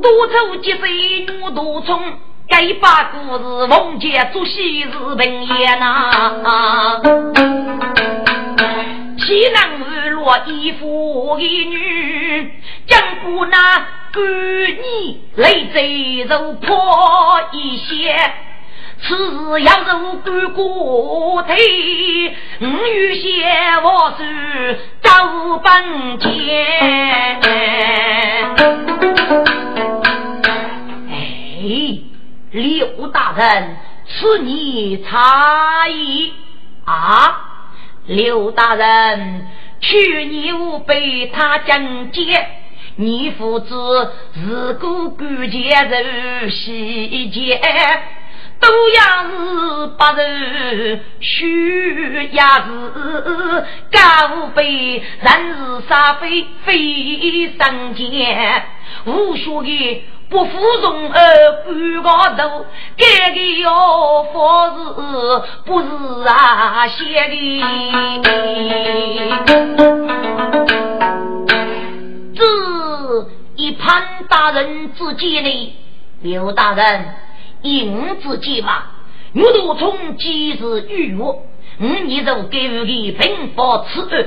[0.00, 2.00] 多愁几岁牛都从。
[2.48, 7.00] 该把故事奉接做喜事平言呐，
[9.26, 9.60] 岂能
[9.90, 12.52] 日落一夫一女，
[12.86, 13.58] 将不那
[14.12, 18.14] 干你累赘肉破一些，
[19.02, 19.84] 此事要是
[20.24, 21.52] 干过头，
[22.60, 23.44] 五有些
[23.82, 25.10] 我是走
[25.58, 27.40] 本钱。
[31.10, 31.98] 哎。
[32.52, 36.32] 刘大人，此你差异
[36.84, 37.55] 啊！
[38.06, 39.46] 刘大人，
[39.80, 42.46] 去年我被他进阶，
[42.96, 45.90] 你父子自古孤剑
[46.40, 47.60] 如西剑，
[48.60, 58.62] 都也是不如须也是高辈，人是杀非非生间，
[59.04, 60.04] 无数的。
[60.28, 60.50] 不服
[60.80, 62.66] 从而不高头，
[62.96, 64.74] 改个要法是
[65.64, 65.86] 不是
[66.28, 66.88] 啊？
[66.88, 67.62] 写的
[72.34, 72.44] 这
[73.54, 75.74] 一潘大人之见呢？
[76.22, 77.14] 刘大人，
[77.62, 78.82] 应之见嘛？
[79.32, 84.26] 我都从今日预约，五年就给予的平法此案，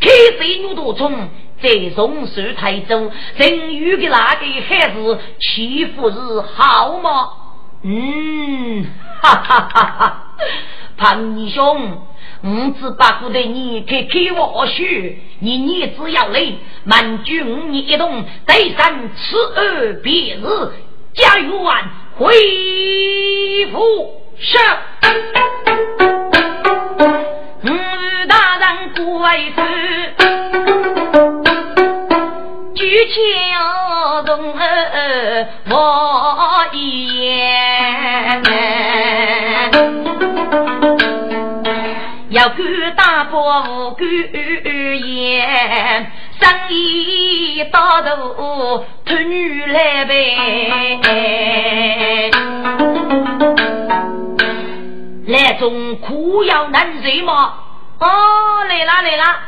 [0.00, 1.28] 开谁牛都从。
[1.66, 6.16] 在松树台州，人遇的那个孩子欺负是
[6.54, 7.28] 好吗？
[7.82, 8.86] 嗯，
[9.20, 10.22] 哈哈哈哈！
[10.96, 12.02] 潘义兄，
[12.44, 16.52] 五子八股的你可给我许，你你只要来，
[16.84, 20.42] 满军你一动，得上此二别日，
[21.14, 21.84] 加油完
[22.16, 22.32] 恢
[23.72, 24.62] 复上。
[27.62, 27.68] 五
[28.28, 28.64] 大人
[28.94, 29.04] 贵
[29.52, 29.58] 妇。
[32.74, 33.14] 举枪
[34.24, 34.62] 动儿
[35.70, 35.74] 我
[36.72, 36.76] 一
[37.20, 38.42] 言，
[42.30, 42.56] 要敢
[42.96, 44.06] 打破无敢
[45.06, 50.14] 言，生意到头托女来呗，
[55.26, 57.54] 来种苦要难受吗？
[57.98, 59.40] 哦，来啦来啦，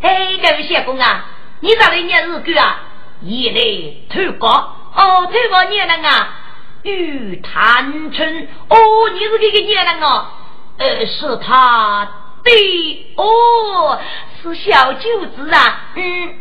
[0.00, 1.24] 嘿，各位相公啊！
[1.60, 2.80] 你咋的念日歌啊？
[3.22, 4.48] 一来投稿
[4.94, 6.28] 哦，投稿念人啊，
[6.82, 8.76] 玉潭春哦，
[9.12, 10.26] 你是这个念人哦，
[10.78, 12.08] 呃，是他
[12.44, 13.98] 对哦，
[14.42, 16.34] 是小舅子啊，嗯，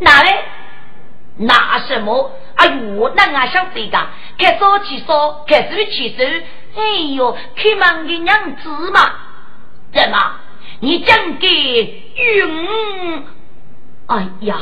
[0.00, 0.44] 哪嘞？
[1.38, 2.32] 拿什么？
[2.56, 3.98] 哎呦，那俺想这个，
[4.38, 6.24] 开手起手，开手起手，
[6.76, 6.82] 哎
[7.14, 9.00] 呦，开门的娘子嘛，
[9.92, 10.16] 怎么？
[10.80, 11.48] 你讲给
[12.14, 13.24] 云？
[14.06, 14.56] 哎呀，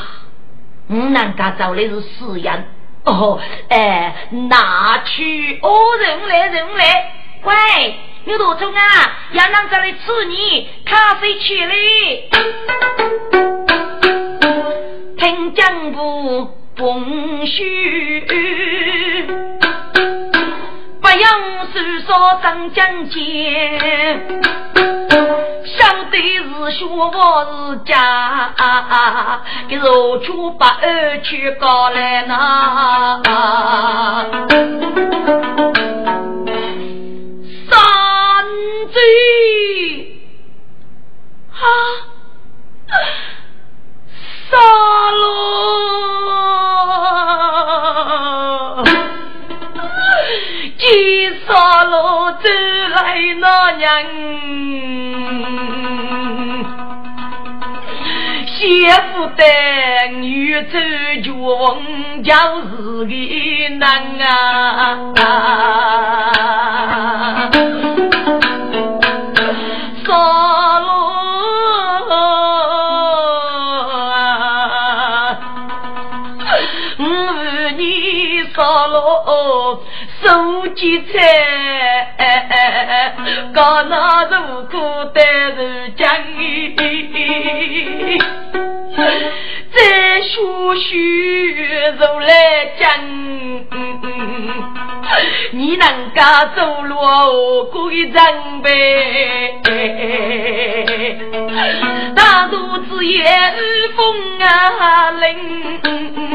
[0.86, 2.68] 我南家找的是死人
[3.04, 7.12] 哦，哎，拿去哦，人来人来，
[7.42, 8.80] 喂，牛头虫啊，
[9.32, 12.30] 要让这里吃你咖啡去嘞，
[15.18, 19.63] 听江不风絮，不
[21.14, 23.20] 用诉说张江间。
[25.64, 28.52] 相对是学我是家，
[29.68, 33.20] 给肉出把二去搞来呐。
[37.70, 37.76] 三
[38.92, 39.00] 追
[41.52, 41.64] 啊，
[44.50, 44.56] 杀
[45.12, 45.24] 喽！
[50.86, 51.92] 一沙路，
[52.42, 52.48] 走
[52.94, 52.98] 来
[53.38, 53.84] 那娘。
[58.46, 58.62] 姐
[59.12, 59.42] 夫的
[60.20, 60.22] 女
[60.64, 60.78] 走
[61.24, 61.32] 穷，
[62.22, 62.30] 就
[62.62, 63.12] 是个
[63.78, 63.84] 难
[64.26, 65.18] 啊！
[80.24, 83.14] 手机菜，
[83.54, 84.78] 搞那如苦
[85.12, 85.20] 的
[85.54, 86.08] 是将。
[89.74, 90.30] 再学
[90.76, 90.88] 学
[91.98, 92.32] 如来
[92.78, 92.88] 讲，
[95.50, 96.22] 你能够
[96.56, 98.14] 走路我归人
[98.62, 98.70] 呗？
[102.16, 103.22] 大肚子也
[103.94, 105.36] 风啊冷，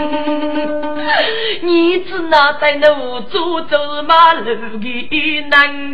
[1.61, 4.43] 你只那在路走走马路
[4.79, 5.91] 的难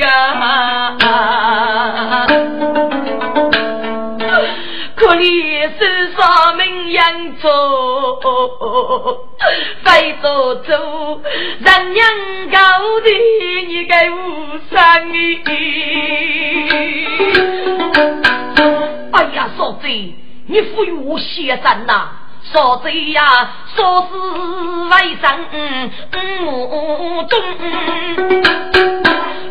[1.02, 2.28] 啊！
[4.96, 7.50] 可怜世上名扬州，
[9.84, 10.72] 非做主，
[11.60, 12.58] 人人高
[13.02, 13.10] 的
[13.68, 14.76] 你个无上
[19.12, 19.88] 哎呀，嫂子，
[20.48, 22.10] 你赋予我先生呐，
[22.54, 24.16] 嫂子呀，说是
[24.90, 25.26] 为生
[26.44, 27.40] 母中。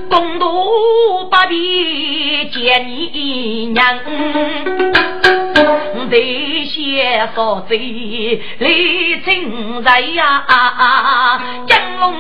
[0.09, 3.99] 共度八比见你娘，
[6.11, 7.77] 这些说罪
[8.59, 10.45] 李清在呀，
[11.67, 12.15] 江龙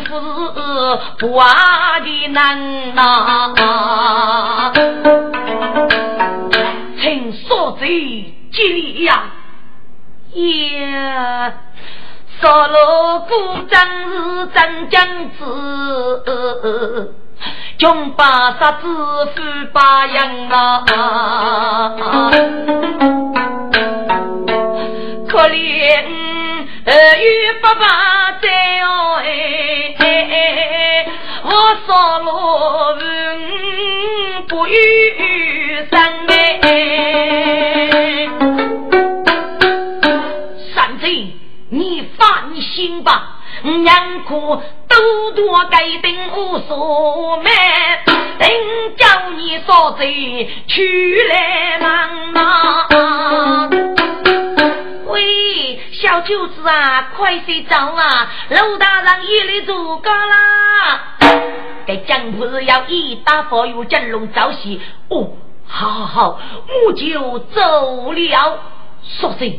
[0.00, 0.08] 是
[1.26, 3.52] 挂的难呐，
[7.02, 9.24] 请说罪吉利呀，
[10.36, 11.52] 也。
[12.40, 17.14] 少罗古张是真将子，
[17.78, 18.86] 穷把杀子
[19.34, 20.74] 富把养啊！
[25.28, 26.04] 可怜
[26.84, 27.24] 儿女
[27.62, 28.46] 爸爸在
[28.80, 31.06] 哦哎，
[31.42, 31.50] 我
[31.86, 33.00] 少罗文
[34.46, 34.74] 不与
[35.90, 35.96] 三
[36.28, 36.66] 哎，
[42.86, 47.50] 放心吧，娘苦都多该等无所谓，
[48.38, 48.48] 等
[48.96, 50.04] 叫你嫂子
[50.68, 53.68] 去来忙嘛。
[55.06, 58.30] 喂，小舅子啊，快睡着啊！
[58.50, 61.00] 楼大人夜里做高啦。
[61.86, 65.32] 给江不是要一打佛有金龙早起哦，
[65.66, 66.40] 好好好，
[66.86, 68.58] 我就走了，
[69.02, 69.50] 嫂子。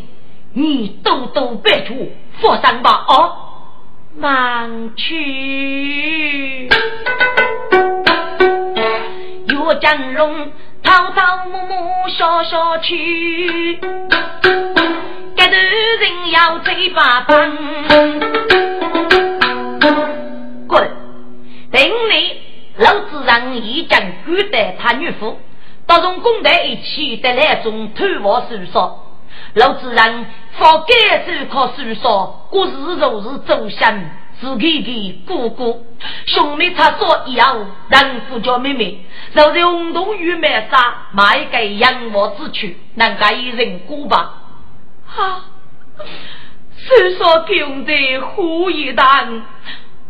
[0.54, 3.36] 你多多别处佛山吧，哦，
[4.16, 6.68] 忙去。
[9.48, 17.58] 岳江龙滔滔暮暮笑笑去，这头人要嘴巴笨。
[20.68, 20.90] 滚！
[21.72, 22.42] 等你
[22.78, 25.38] 老子让一将古代他女夫，
[25.86, 29.04] 到从公台一起得来种偷我手说。
[29.54, 34.00] 老子人放该手靠书说，故事若是走向
[34.40, 35.80] 自己的哥哥，
[36.26, 44.34] 兄妹他说一样，人夫叫妹妹，若是红铜玉买纱，买个养我之躯，能该一人过吧？
[45.08, 45.46] 哈，
[46.78, 49.42] 书说兄弟胡一旦，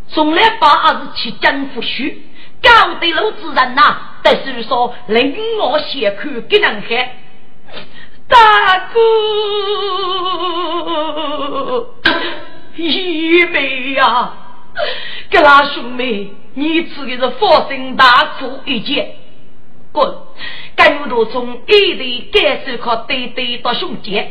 [0.08, 2.26] 从来把儿子去征服许，
[2.62, 7.08] 搞得老子人呐，但是说令我先看给人看。
[8.28, 9.00] 大哥，
[12.76, 14.32] 一妹呀，
[15.30, 19.16] 格拉兄妹，你吃的是放心大苦一件，
[19.92, 20.14] 滚！
[20.76, 24.22] 甘有多从一队感受靠对对到兄弟，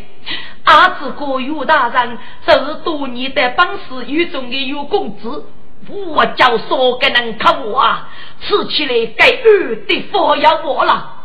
[0.63, 5.45] 阿子哥有大人，这是多年的本事有中的有工资，
[5.89, 8.09] 我叫说给人看我啊，
[8.41, 11.15] 吃起来该二的佛要我了。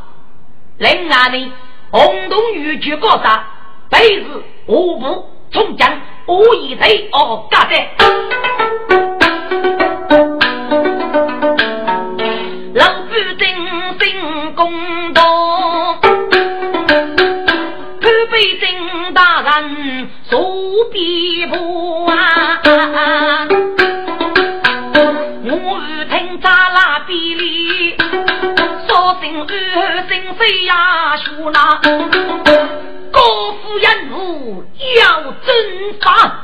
[0.79, 1.53] 另外呢，
[1.93, 3.45] 红东玉去高啥？
[3.91, 7.77] 辈子五步冲江，我一队哦干的。
[12.75, 13.47] 老夫真
[14.01, 16.11] 心公道，潘
[18.31, 20.41] 北京大人坐
[20.91, 22.63] 边步啊！
[30.35, 31.81] 飞呀，说那。
[33.13, 33.21] 高
[33.53, 34.65] 夫人物
[34.99, 36.35] 要征伐，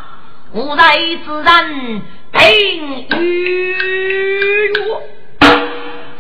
[0.53, 5.03] 无才之人凭于我。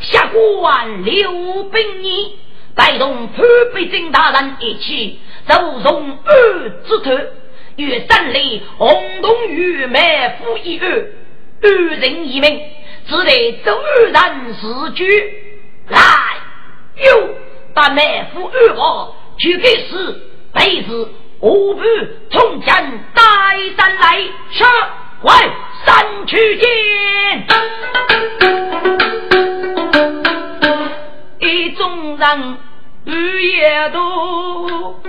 [0.00, 2.38] 下官刘兵你
[2.74, 3.44] 带动潘
[3.74, 7.10] 北京大人一起走从二之头，
[7.76, 10.88] 与三里红东玉梅夫一二，
[11.62, 12.58] 二人一命，
[13.06, 15.04] 只得周人死居。
[15.88, 16.00] 来，
[17.04, 17.34] 又
[17.78, 20.20] 把梅夫二王去给死。
[20.52, 21.82] 妹子，五步
[22.28, 23.22] 从前带
[23.76, 24.20] 山来，
[24.50, 24.66] 杀
[25.22, 25.32] 为
[25.86, 27.46] 三去见。
[31.38, 32.58] 一众人
[33.04, 35.00] 日夜多，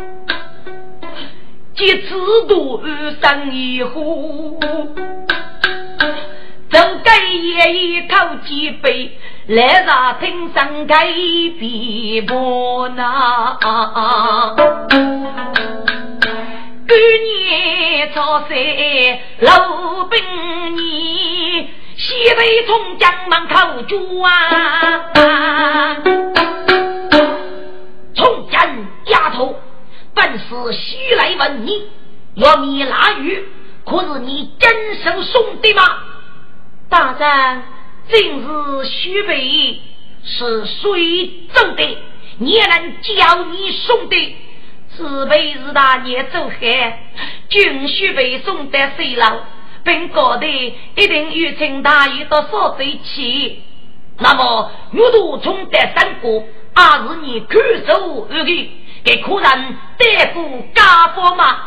[1.76, 2.84] 几次都
[3.20, 4.59] 生一壶，
[6.70, 8.15] 走该也一口
[8.45, 9.17] 几杯，
[9.49, 11.07] 来让听上该
[11.59, 13.57] 比不那。
[16.87, 18.49] 半年朝山
[19.39, 20.19] 老兵
[20.77, 25.97] 你西北从江门口住啊！
[28.13, 28.61] 从江
[29.07, 29.55] 丫头，
[30.13, 31.87] 本是西来问你，
[32.35, 33.43] 若你拉鱼，
[33.83, 35.81] 可是你真生兄弟吗？
[36.87, 37.63] 大人，
[38.12, 39.80] 今日徐北
[40.24, 41.97] 是谁做的？
[42.39, 44.36] 也能叫你兄弟？
[44.97, 47.03] 是被日大年走海，
[47.49, 49.41] 军需被送到水牢，
[49.84, 50.47] 并搞得
[50.95, 53.62] 一定与陈大爷到少在起。
[54.18, 56.43] 那么，阅读从得三国，
[56.74, 58.72] 还是你看守而已，
[59.03, 60.43] 给客人带过
[60.74, 61.60] 家伙吗？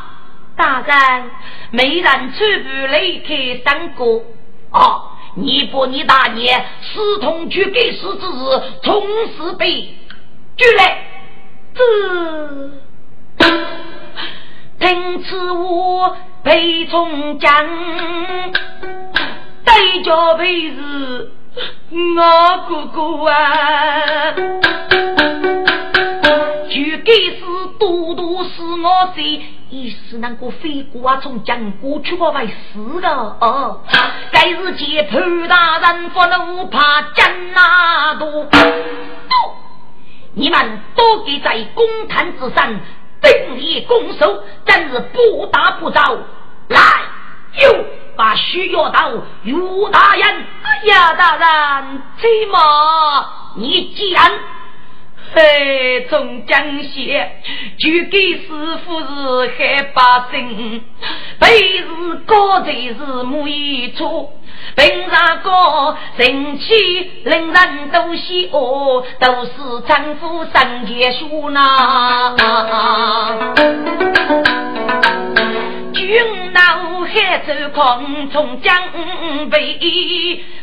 [0.57, 1.31] 大人，
[1.71, 4.25] 没人全部离开三国。
[4.73, 9.03] 哦，你把你大爷私通去给死之日，从
[9.37, 9.89] 此被
[10.57, 11.07] 举来，
[11.75, 11.83] 这。
[14.79, 17.51] 听此话，陪从将，
[19.65, 21.31] 对着陪是
[22.17, 24.33] 我哥哥啊！
[26.69, 27.41] 就该是
[27.79, 29.23] 多多是我在，
[29.73, 33.81] 意思那个飞过啊，从江过去我为死的哦。
[34.31, 38.47] 该是见潘大人不能怕江那多，
[40.35, 42.81] 你们都给在公堂之上。
[43.23, 46.03] 鼎力拱手，真是不打不着。
[46.69, 46.79] 来，
[47.63, 49.11] 又把徐要到
[49.45, 49.55] 岳
[49.91, 50.47] 大人。
[50.65, 54.31] 哎呀，大人，怎么你讲？
[55.35, 57.33] 嘿，众将谢，
[57.79, 58.49] 就给师
[58.85, 59.07] 傅是
[59.57, 60.83] 害百姓，
[61.39, 61.47] 被
[61.79, 61.87] 是
[62.27, 64.31] 高才是母一错。
[64.77, 69.53] 平常个人气令人都喜恶，都是
[69.89, 72.35] 丈夫上节书呐。
[75.95, 76.61] 军闹
[77.07, 78.77] 海走空，从江
[79.51, 79.79] 北，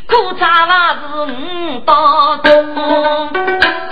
[0.06, 3.89] 苦茶话是五道中。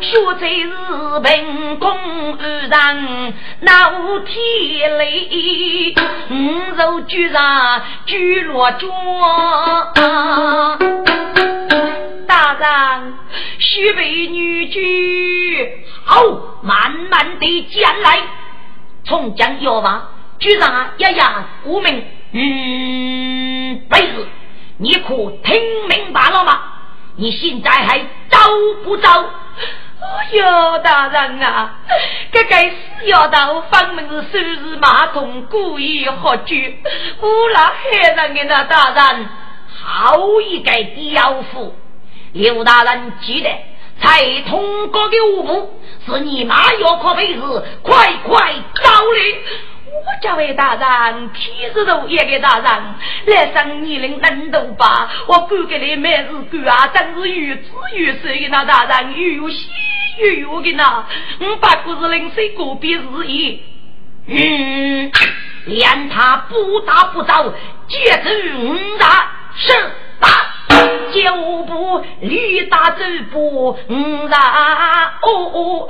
[0.00, 5.94] 学在是凭空而上，闹天雷，
[6.30, 6.34] 五
[6.76, 8.90] 肉居上居落庄。
[12.26, 13.14] 大人，
[13.58, 15.70] 须备女婿，
[16.04, 16.22] 好，
[16.62, 18.18] 慢慢的将来，
[19.04, 20.08] 从江要往。
[20.40, 24.26] 居然一样，无名，嗯，辈子，
[24.78, 26.60] 你可听明白了吗？
[27.16, 27.98] 你现在还
[28.28, 28.38] 招
[28.84, 29.24] 不招？
[30.00, 31.78] 哎呦，大人啊，
[32.30, 36.54] 这个死丫头分明是收拾马桶，故意喝酒，
[37.22, 39.28] 误了害人的那大人，
[39.82, 41.74] 好一个刁妇！
[42.32, 43.48] 刘大人记得，
[44.00, 49.20] 才通过的五步，是你妈要可辈子，快快招来！
[49.94, 52.64] 我家位大人，天子都也给大人，
[53.26, 55.08] 来生年龄能多吧？
[55.28, 59.68] 我管给你每日管啊，真是越子越水的那大人，越有喜
[60.18, 61.06] 越有的那，
[61.40, 63.62] 我把故事零碎个别日意，
[64.26, 65.12] 嗯，
[65.66, 67.54] 连他不打不走，
[67.86, 69.72] 接着五打是
[70.18, 70.28] 打。
[71.12, 75.86] 九步驴打走步，五打哦，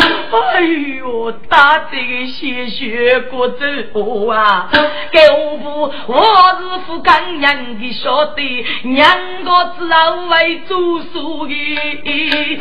[0.54, 0.60] 哎
[0.98, 4.68] 呦，打这个鲜血过走啊！
[5.12, 6.24] 九步我
[6.60, 9.08] 是富刚娘的晓得，娘
[9.44, 10.76] 个子后为做
[11.12, 12.60] 书的。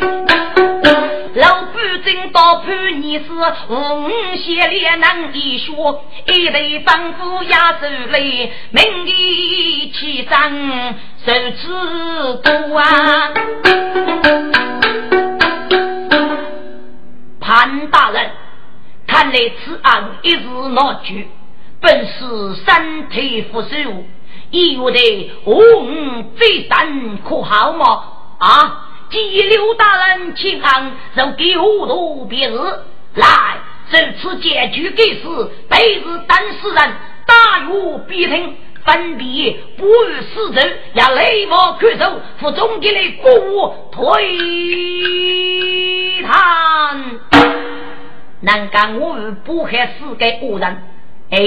[1.34, 1.74] 老板
[2.04, 3.24] 正到判你是
[3.68, 10.94] 五血连能一说，一对丈夫压手雷，名利气上。
[11.26, 13.32] 受此苦啊！
[17.40, 18.30] 潘大人，
[19.06, 20.44] 看来此案一时
[20.74, 21.26] 闹剧，
[21.80, 24.04] 本是身体不舒，
[24.50, 28.02] 意欲的我五最三可好吗？
[28.38, 28.90] 啊！
[29.08, 32.58] 既刘大人请安，就给我多别日
[33.14, 33.26] 来，
[33.90, 35.28] 这次结局给事，
[35.70, 36.92] 每日当事人
[37.24, 38.58] 大有必听。
[38.84, 40.60] 分别不与死者，
[40.92, 47.20] 要雷暴看守，负中间的国务推谈。
[48.40, 50.82] 难讲我与不害世界恶人。
[51.30, 51.38] 哎，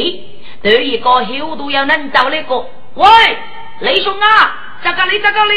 [0.64, 2.66] 这一个后都要能找那个。
[2.96, 3.08] 喂，
[3.82, 5.54] 雷兄啊，这个里这个里。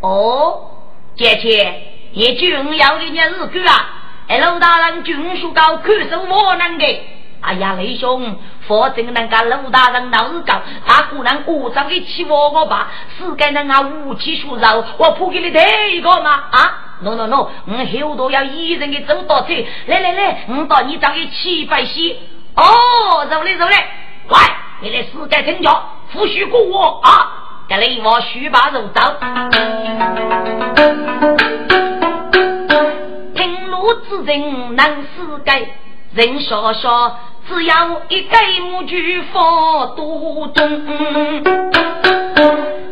[0.00, 0.68] 哦，
[1.14, 1.80] 姐姐，
[2.12, 4.00] 你军要的年日久啊？
[4.26, 7.06] 哎，老大人军书高，看守我能给。
[7.42, 8.38] 哎呀，雷兄，
[8.68, 12.88] 否则那个陆大人闹日高，他固然鼓掌给欺负我吧？
[13.18, 16.30] 是该那个武器出肉，我扑给你得一个吗？
[16.50, 22.16] 啊？no no no，我后头要一人给走到这，来来来，我到你这里七百些。
[22.54, 23.74] 哦，走嘞走嘞，
[24.28, 24.38] 快，
[24.80, 25.82] 你来世界听教，
[26.12, 27.66] 扶须过我啊！
[27.68, 29.00] 给你我须把肉走。
[33.34, 35.74] 听路之人能世界，
[36.14, 37.16] 人说说。
[37.48, 40.86] 只要一盖木具放多中，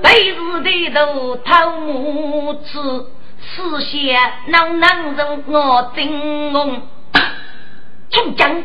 [0.02, 6.82] 被子的头偷木子，视线能能容我惊龙。
[8.10, 8.64] 冲江，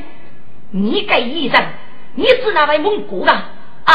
[0.72, 1.64] 你个医生，
[2.16, 3.93] 你是哪位蒙古的啊？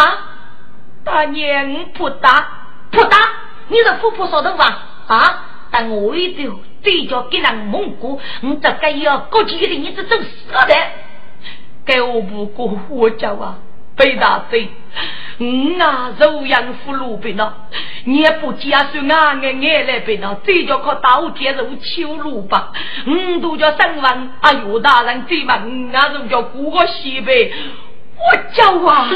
[1.04, 3.18] 大娘不打不打，
[3.66, 4.64] 你是富婆说的话
[5.08, 5.44] 啊？
[5.72, 10.74] 但我一定对着给人蒙古，我这个要过去的日子走死的。
[11.84, 13.58] 给我不过我叫啊，
[13.96, 14.68] 北大嘴，
[15.38, 17.68] 我啊肉养俘虏兵了，
[18.04, 22.72] 你也不加算俺俺俺来兵了，这叫靠刀剑肉秋路吧？
[23.06, 25.54] 我都叫三万，哎呦大人最嘛，
[25.92, 27.52] 俺都叫过个西北。
[28.22, 29.08] 我叫啊，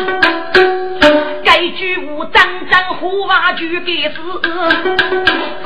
[1.44, 4.18] 该句无张张虎娃句给子，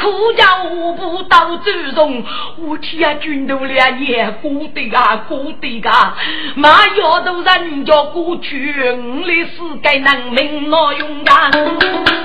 [0.00, 2.24] 苦叫我不到祖宗，
[2.58, 6.16] 我天军都两年过的啊过的啊，
[6.56, 11.50] 马要都人家过去，我的是该能命哪用啊？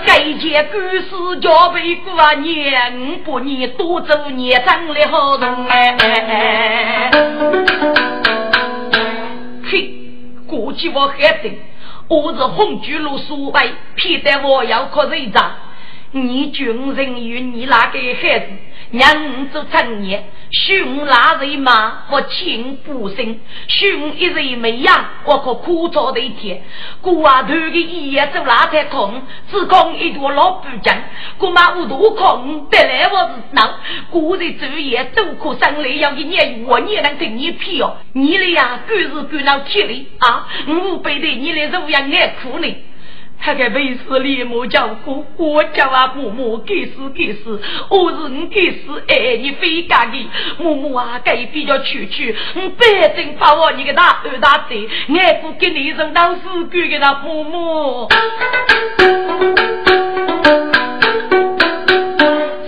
[0.06, 7.12] 该件故事叫被过啊年不年多走年长的好人哎。
[10.54, 11.52] 过去我还等，
[12.10, 15.52] 我是红军路苏白，偏得我要靠人长。
[16.12, 18.46] 你军人与你那个孩子？
[18.94, 26.62] 娘做成年，兄拉人马，我亲不生；兄一人没养，我可苦着的一天。
[27.02, 30.96] 姑娃头的一夜走哪才空，只讲一朵老不讲。
[31.40, 33.80] 姑妈无多空，得来我是闹。
[34.12, 37.98] 姑日昼夜都可生来要一年，我也能听你票。
[38.14, 40.48] 你的呀，狗是狗闹铁的啊！
[40.68, 42.68] 我背对你的肉样爱苦呢。
[43.46, 50.30] 他个为师立马叫苦，我叫啊母母给死给死，我是你给死爱你非干的，
[50.60, 54.88] 母母啊该比较区区，你别真把我你个大二大嘴，
[55.20, 58.08] 爱不给你扔到死鬼给他母母，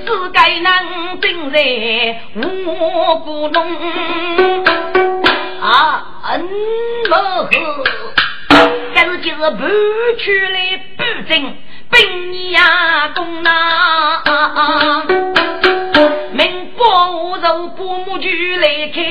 [0.06, 3.78] 是该能真在无辜弄
[5.62, 6.42] 啊嗯
[7.10, 7.62] 么今
[9.52, 9.64] 不
[10.18, 11.54] 去来不正，
[11.90, 14.24] 本呀公呐，
[16.34, 19.02] 民国肉不母就来开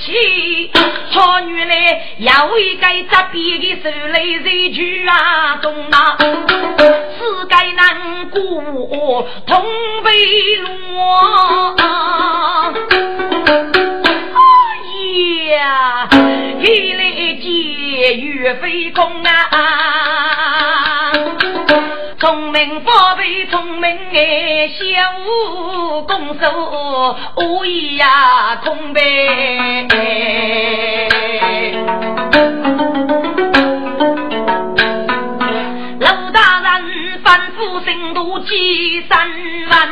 [0.00, 0.70] 启，
[1.12, 6.16] 草女来要一个扎边的手来在举啊公呐，
[6.78, 8.40] 世界难过
[9.46, 9.64] 同
[10.02, 10.10] 悲
[10.56, 11.76] 落，
[14.34, 14.40] 哎
[15.50, 16.08] 呀，
[16.62, 17.02] 一来
[17.40, 17.81] 见。
[18.02, 21.12] 也与非空啊！
[22.18, 24.82] 聪明宝贝，聪明哎，小
[25.20, 29.86] 武功手无疑呀，空呗。
[36.00, 39.30] 老大人吩咐新都几三
[39.70, 39.88] 万，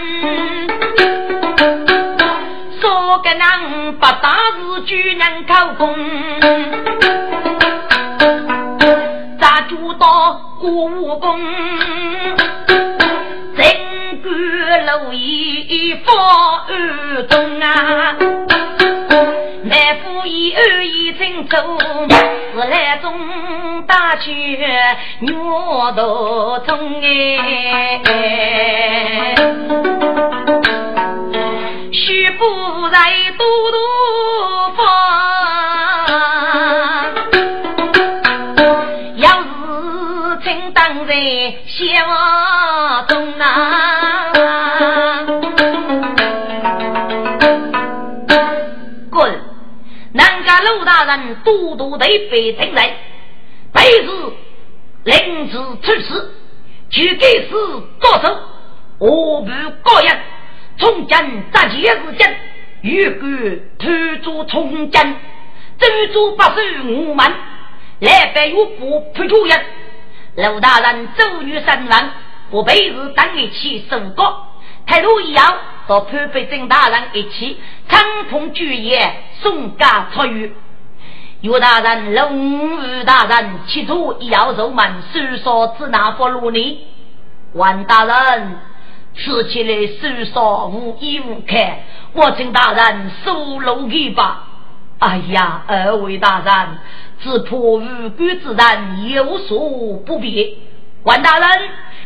[2.81, 5.95] 说个人不打是举人口供。
[9.69, 11.39] 过武功，
[13.57, 13.65] 整
[14.23, 16.07] 个路一方
[16.67, 18.17] 二中啊，
[19.65, 21.57] 南府一二一城走，
[22.53, 24.59] 是来中大曲
[25.21, 25.35] 牛
[25.97, 28.01] 头中哎，
[31.93, 32.99] 须不在
[33.39, 33.77] 都督
[41.91, 44.32] 小中啊，
[49.11, 49.41] 滚！
[50.12, 52.91] 南家陆大人都督的北城人，
[53.72, 54.07] 本是
[55.03, 56.30] 临时出事，
[56.91, 57.51] 就该是
[57.99, 58.38] 剁手，
[58.99, 59.51] 我不
[59.82, 60.16] 高人，
[60.78, 62.24] 从今这件事情，
[62.82, 63.26] 如果
[63.80, 65.16] 推出从今，
[65.76, 67.32] 珍珠不是我们，
[67.99, 69.61] 来白玉不判主人。
[70.41, 72.11] 陆大人周女身亡，
[72.51, 74.47] 我辈是等一起受告，
[74.86, 75.47] 态度一样，
[75.86, 80.55] 和潘飞正大人一起长风举业送家出狱。
[81.43, 86.86] 岳大人、龙玉大人，起初一要入门，虽说只拿佛路呢？
[87.55, 88.59] 万大人，
[89.16, 91.57] 此起来虽说无依无靠，
[92.12, 94.49] 我请大人收留去吧。
[95.01, 96.79] 哎呀，二位大人。
[97.23, 97.81] 只怕无
[98.17, 99.59] 辜之人有所
[100.07, 100.53] 不便。
[101.03, 101.49] 万大人，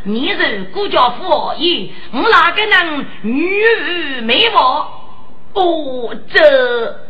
[0.03, 4.91] 你是孤家父爷，我哪个能女儿美貌？
[5.53, 6.41] 哦，这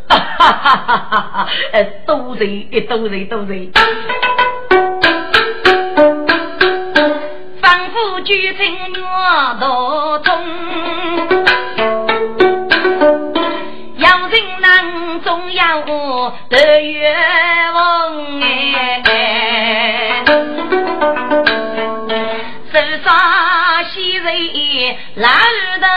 [0.07, 1.47] 哈哈哈哈哈！
[1.73, 3.71] 呃， 多谢，多谢，多谢。
[7.59, 11.64] 仿佛举成鸟道中。
[15.55, 17.15] 总要得月
[17.73, 20.23] 望哎，
[22.73, 25.29] 手上西人老
[25.79, 25.87] 大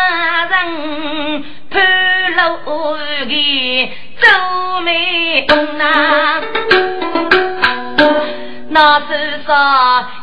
[0.46, 2.96] 人潘楼
[3.26, 3.90] 的
[4.20, 5.44] 皱眉
[5.80, 6.40] 啊。
[8.70, 9.56] 那是说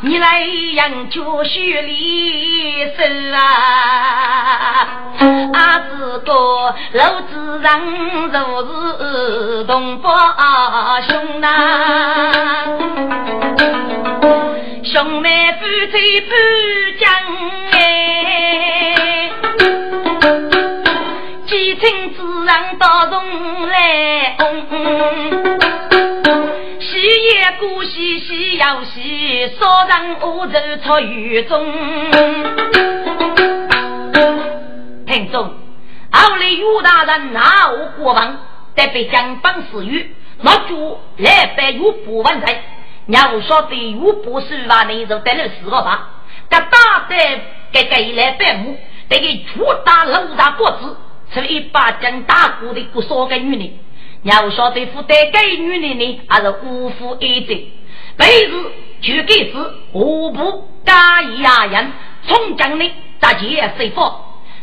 [0.02, 0.40] 你来
[0.74, 3.02] 养就须离手
[3.34, 4.86] 啊，
[5.52, 10.08] 阿子哥老子人就是同胞
[11.08, 12.66] 兄啊，
[14.84, 16.30] 兄妹不醉不
[17.00, 17.10] 讲
[17.72, 19.30] 哎，
[21.46, 24.36] 几亲自然到中来。
[27.46, 31.64] 喜也故喜喜又喜，少人恶走出狱中。
[35.06, 35.54] 听众，
[36.10, 38.36] 后来岳大人拿我国王，
[38.74, 42.60] 得被江邦死狱，那就来拜岳不完在。
[43.06, 46.08] 要晓得岳不是话内就得了四个八，
[46.50, 47.16] 这大的
[47.70, 48.76] 给给来拜母，
[49.08, 50.96] 得给出大楼大脖子，
[51.32, 53.72] 是一把将大鼓的不少个女人。
[54.26, 57.54] 要晓得负担给女人呢，还是无负一责。
[58.18, 58.50] 每日
[59.00, 59.56] 就给是
[59.92, 61.92] 何不加以压人，
[62.26, 64.22] 从将呢大节随佛。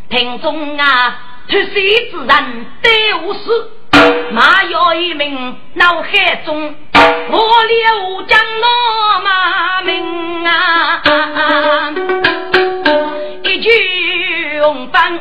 [0.10, 3.70] 听众啊，脱水之人得无事，
[4.34, 6.76] 马有一名脑海中，
[7.32, 11.02] 我留将落马名啊，
[13.44, 13.70] 一句
[14.64, 15.20] 用饭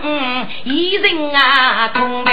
[0.63, 2.33] 一人啊空白。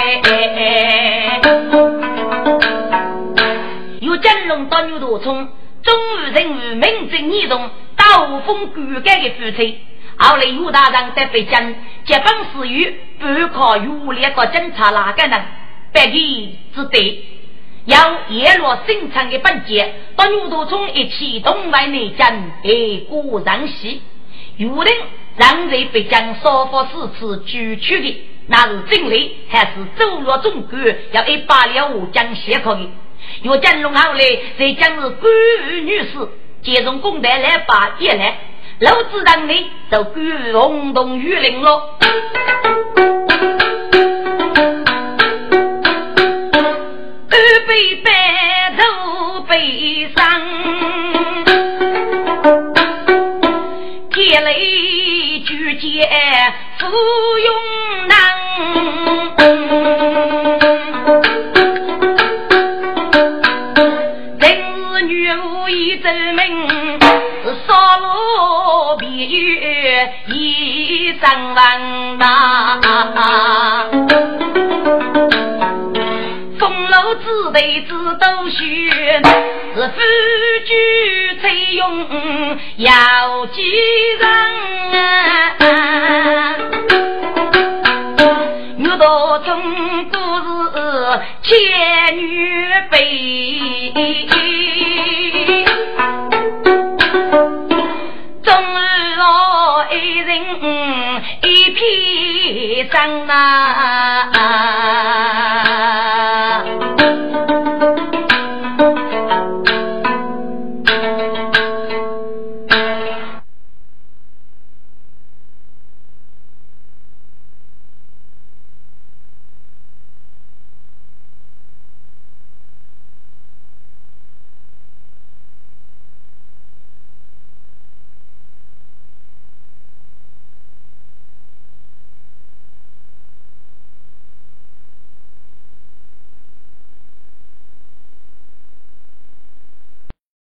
[4.22, 5.48] 真龙到牛头冲，
[5.82, 9.78] 中午人物名正言顺，刀锋骨干的夫妻。
[10.18, 15.42] 后来岳大人在北京结婚时，与不靠岳两个警察哪个人？
[15.92, 17.24] 百里之对，
[17.86, 17.96] 由
[18.28, 24.00] 叶落生产的本节到牛头冲一起东外内战，哎，果然喜。
[24.58, 24.86] 岳人
[25.40, 30.78] 让人北疆少佛寺次举去的，那是真理还是走入中国
[31.12, 32.86] 要一把了五将写可的。
[33.42, 34.18] 若将弄好了，
[34.58, 35.22] 这将是官
[35.64, 36.28] 府女士
[36.62, 38.38] 接从公台来把夜来，
[38.80, 40.14] 老子当内都官
[40.52, 41.96] 府轰动雨林了。
[47.30, 47.36] 二
[47.66, 50.42] 杯白头悲伤，
[54.12, 54.79] 接来。
[56.10, 57.48] 哎芙蓉
[58.08, 58.16] 囊。
[64.40, 64.42] 真
[64.92, 66.40] 是女巫已证明，
[67.66, 72.26] 少罗别有一生万呐。
[77.16, 78.60] 子弟子都学，
[79.74, 80.00] 是夫
[80.64, 80.70] 君
[81.40, 82.06] 采用
[82.76, 83.62] 要几
[84.18, 84.26] 人？
[88.82, 89.48] 我到中
[90.10, 90.18] 国
[90.74, 92.24] 是千女
[92.90, 92.96] 辈，
[98.42, 98.48] 终
[99.16, 99.22] 老
[99.90, 100.30] 一人
[101.42, 104.28] 一片伤啊！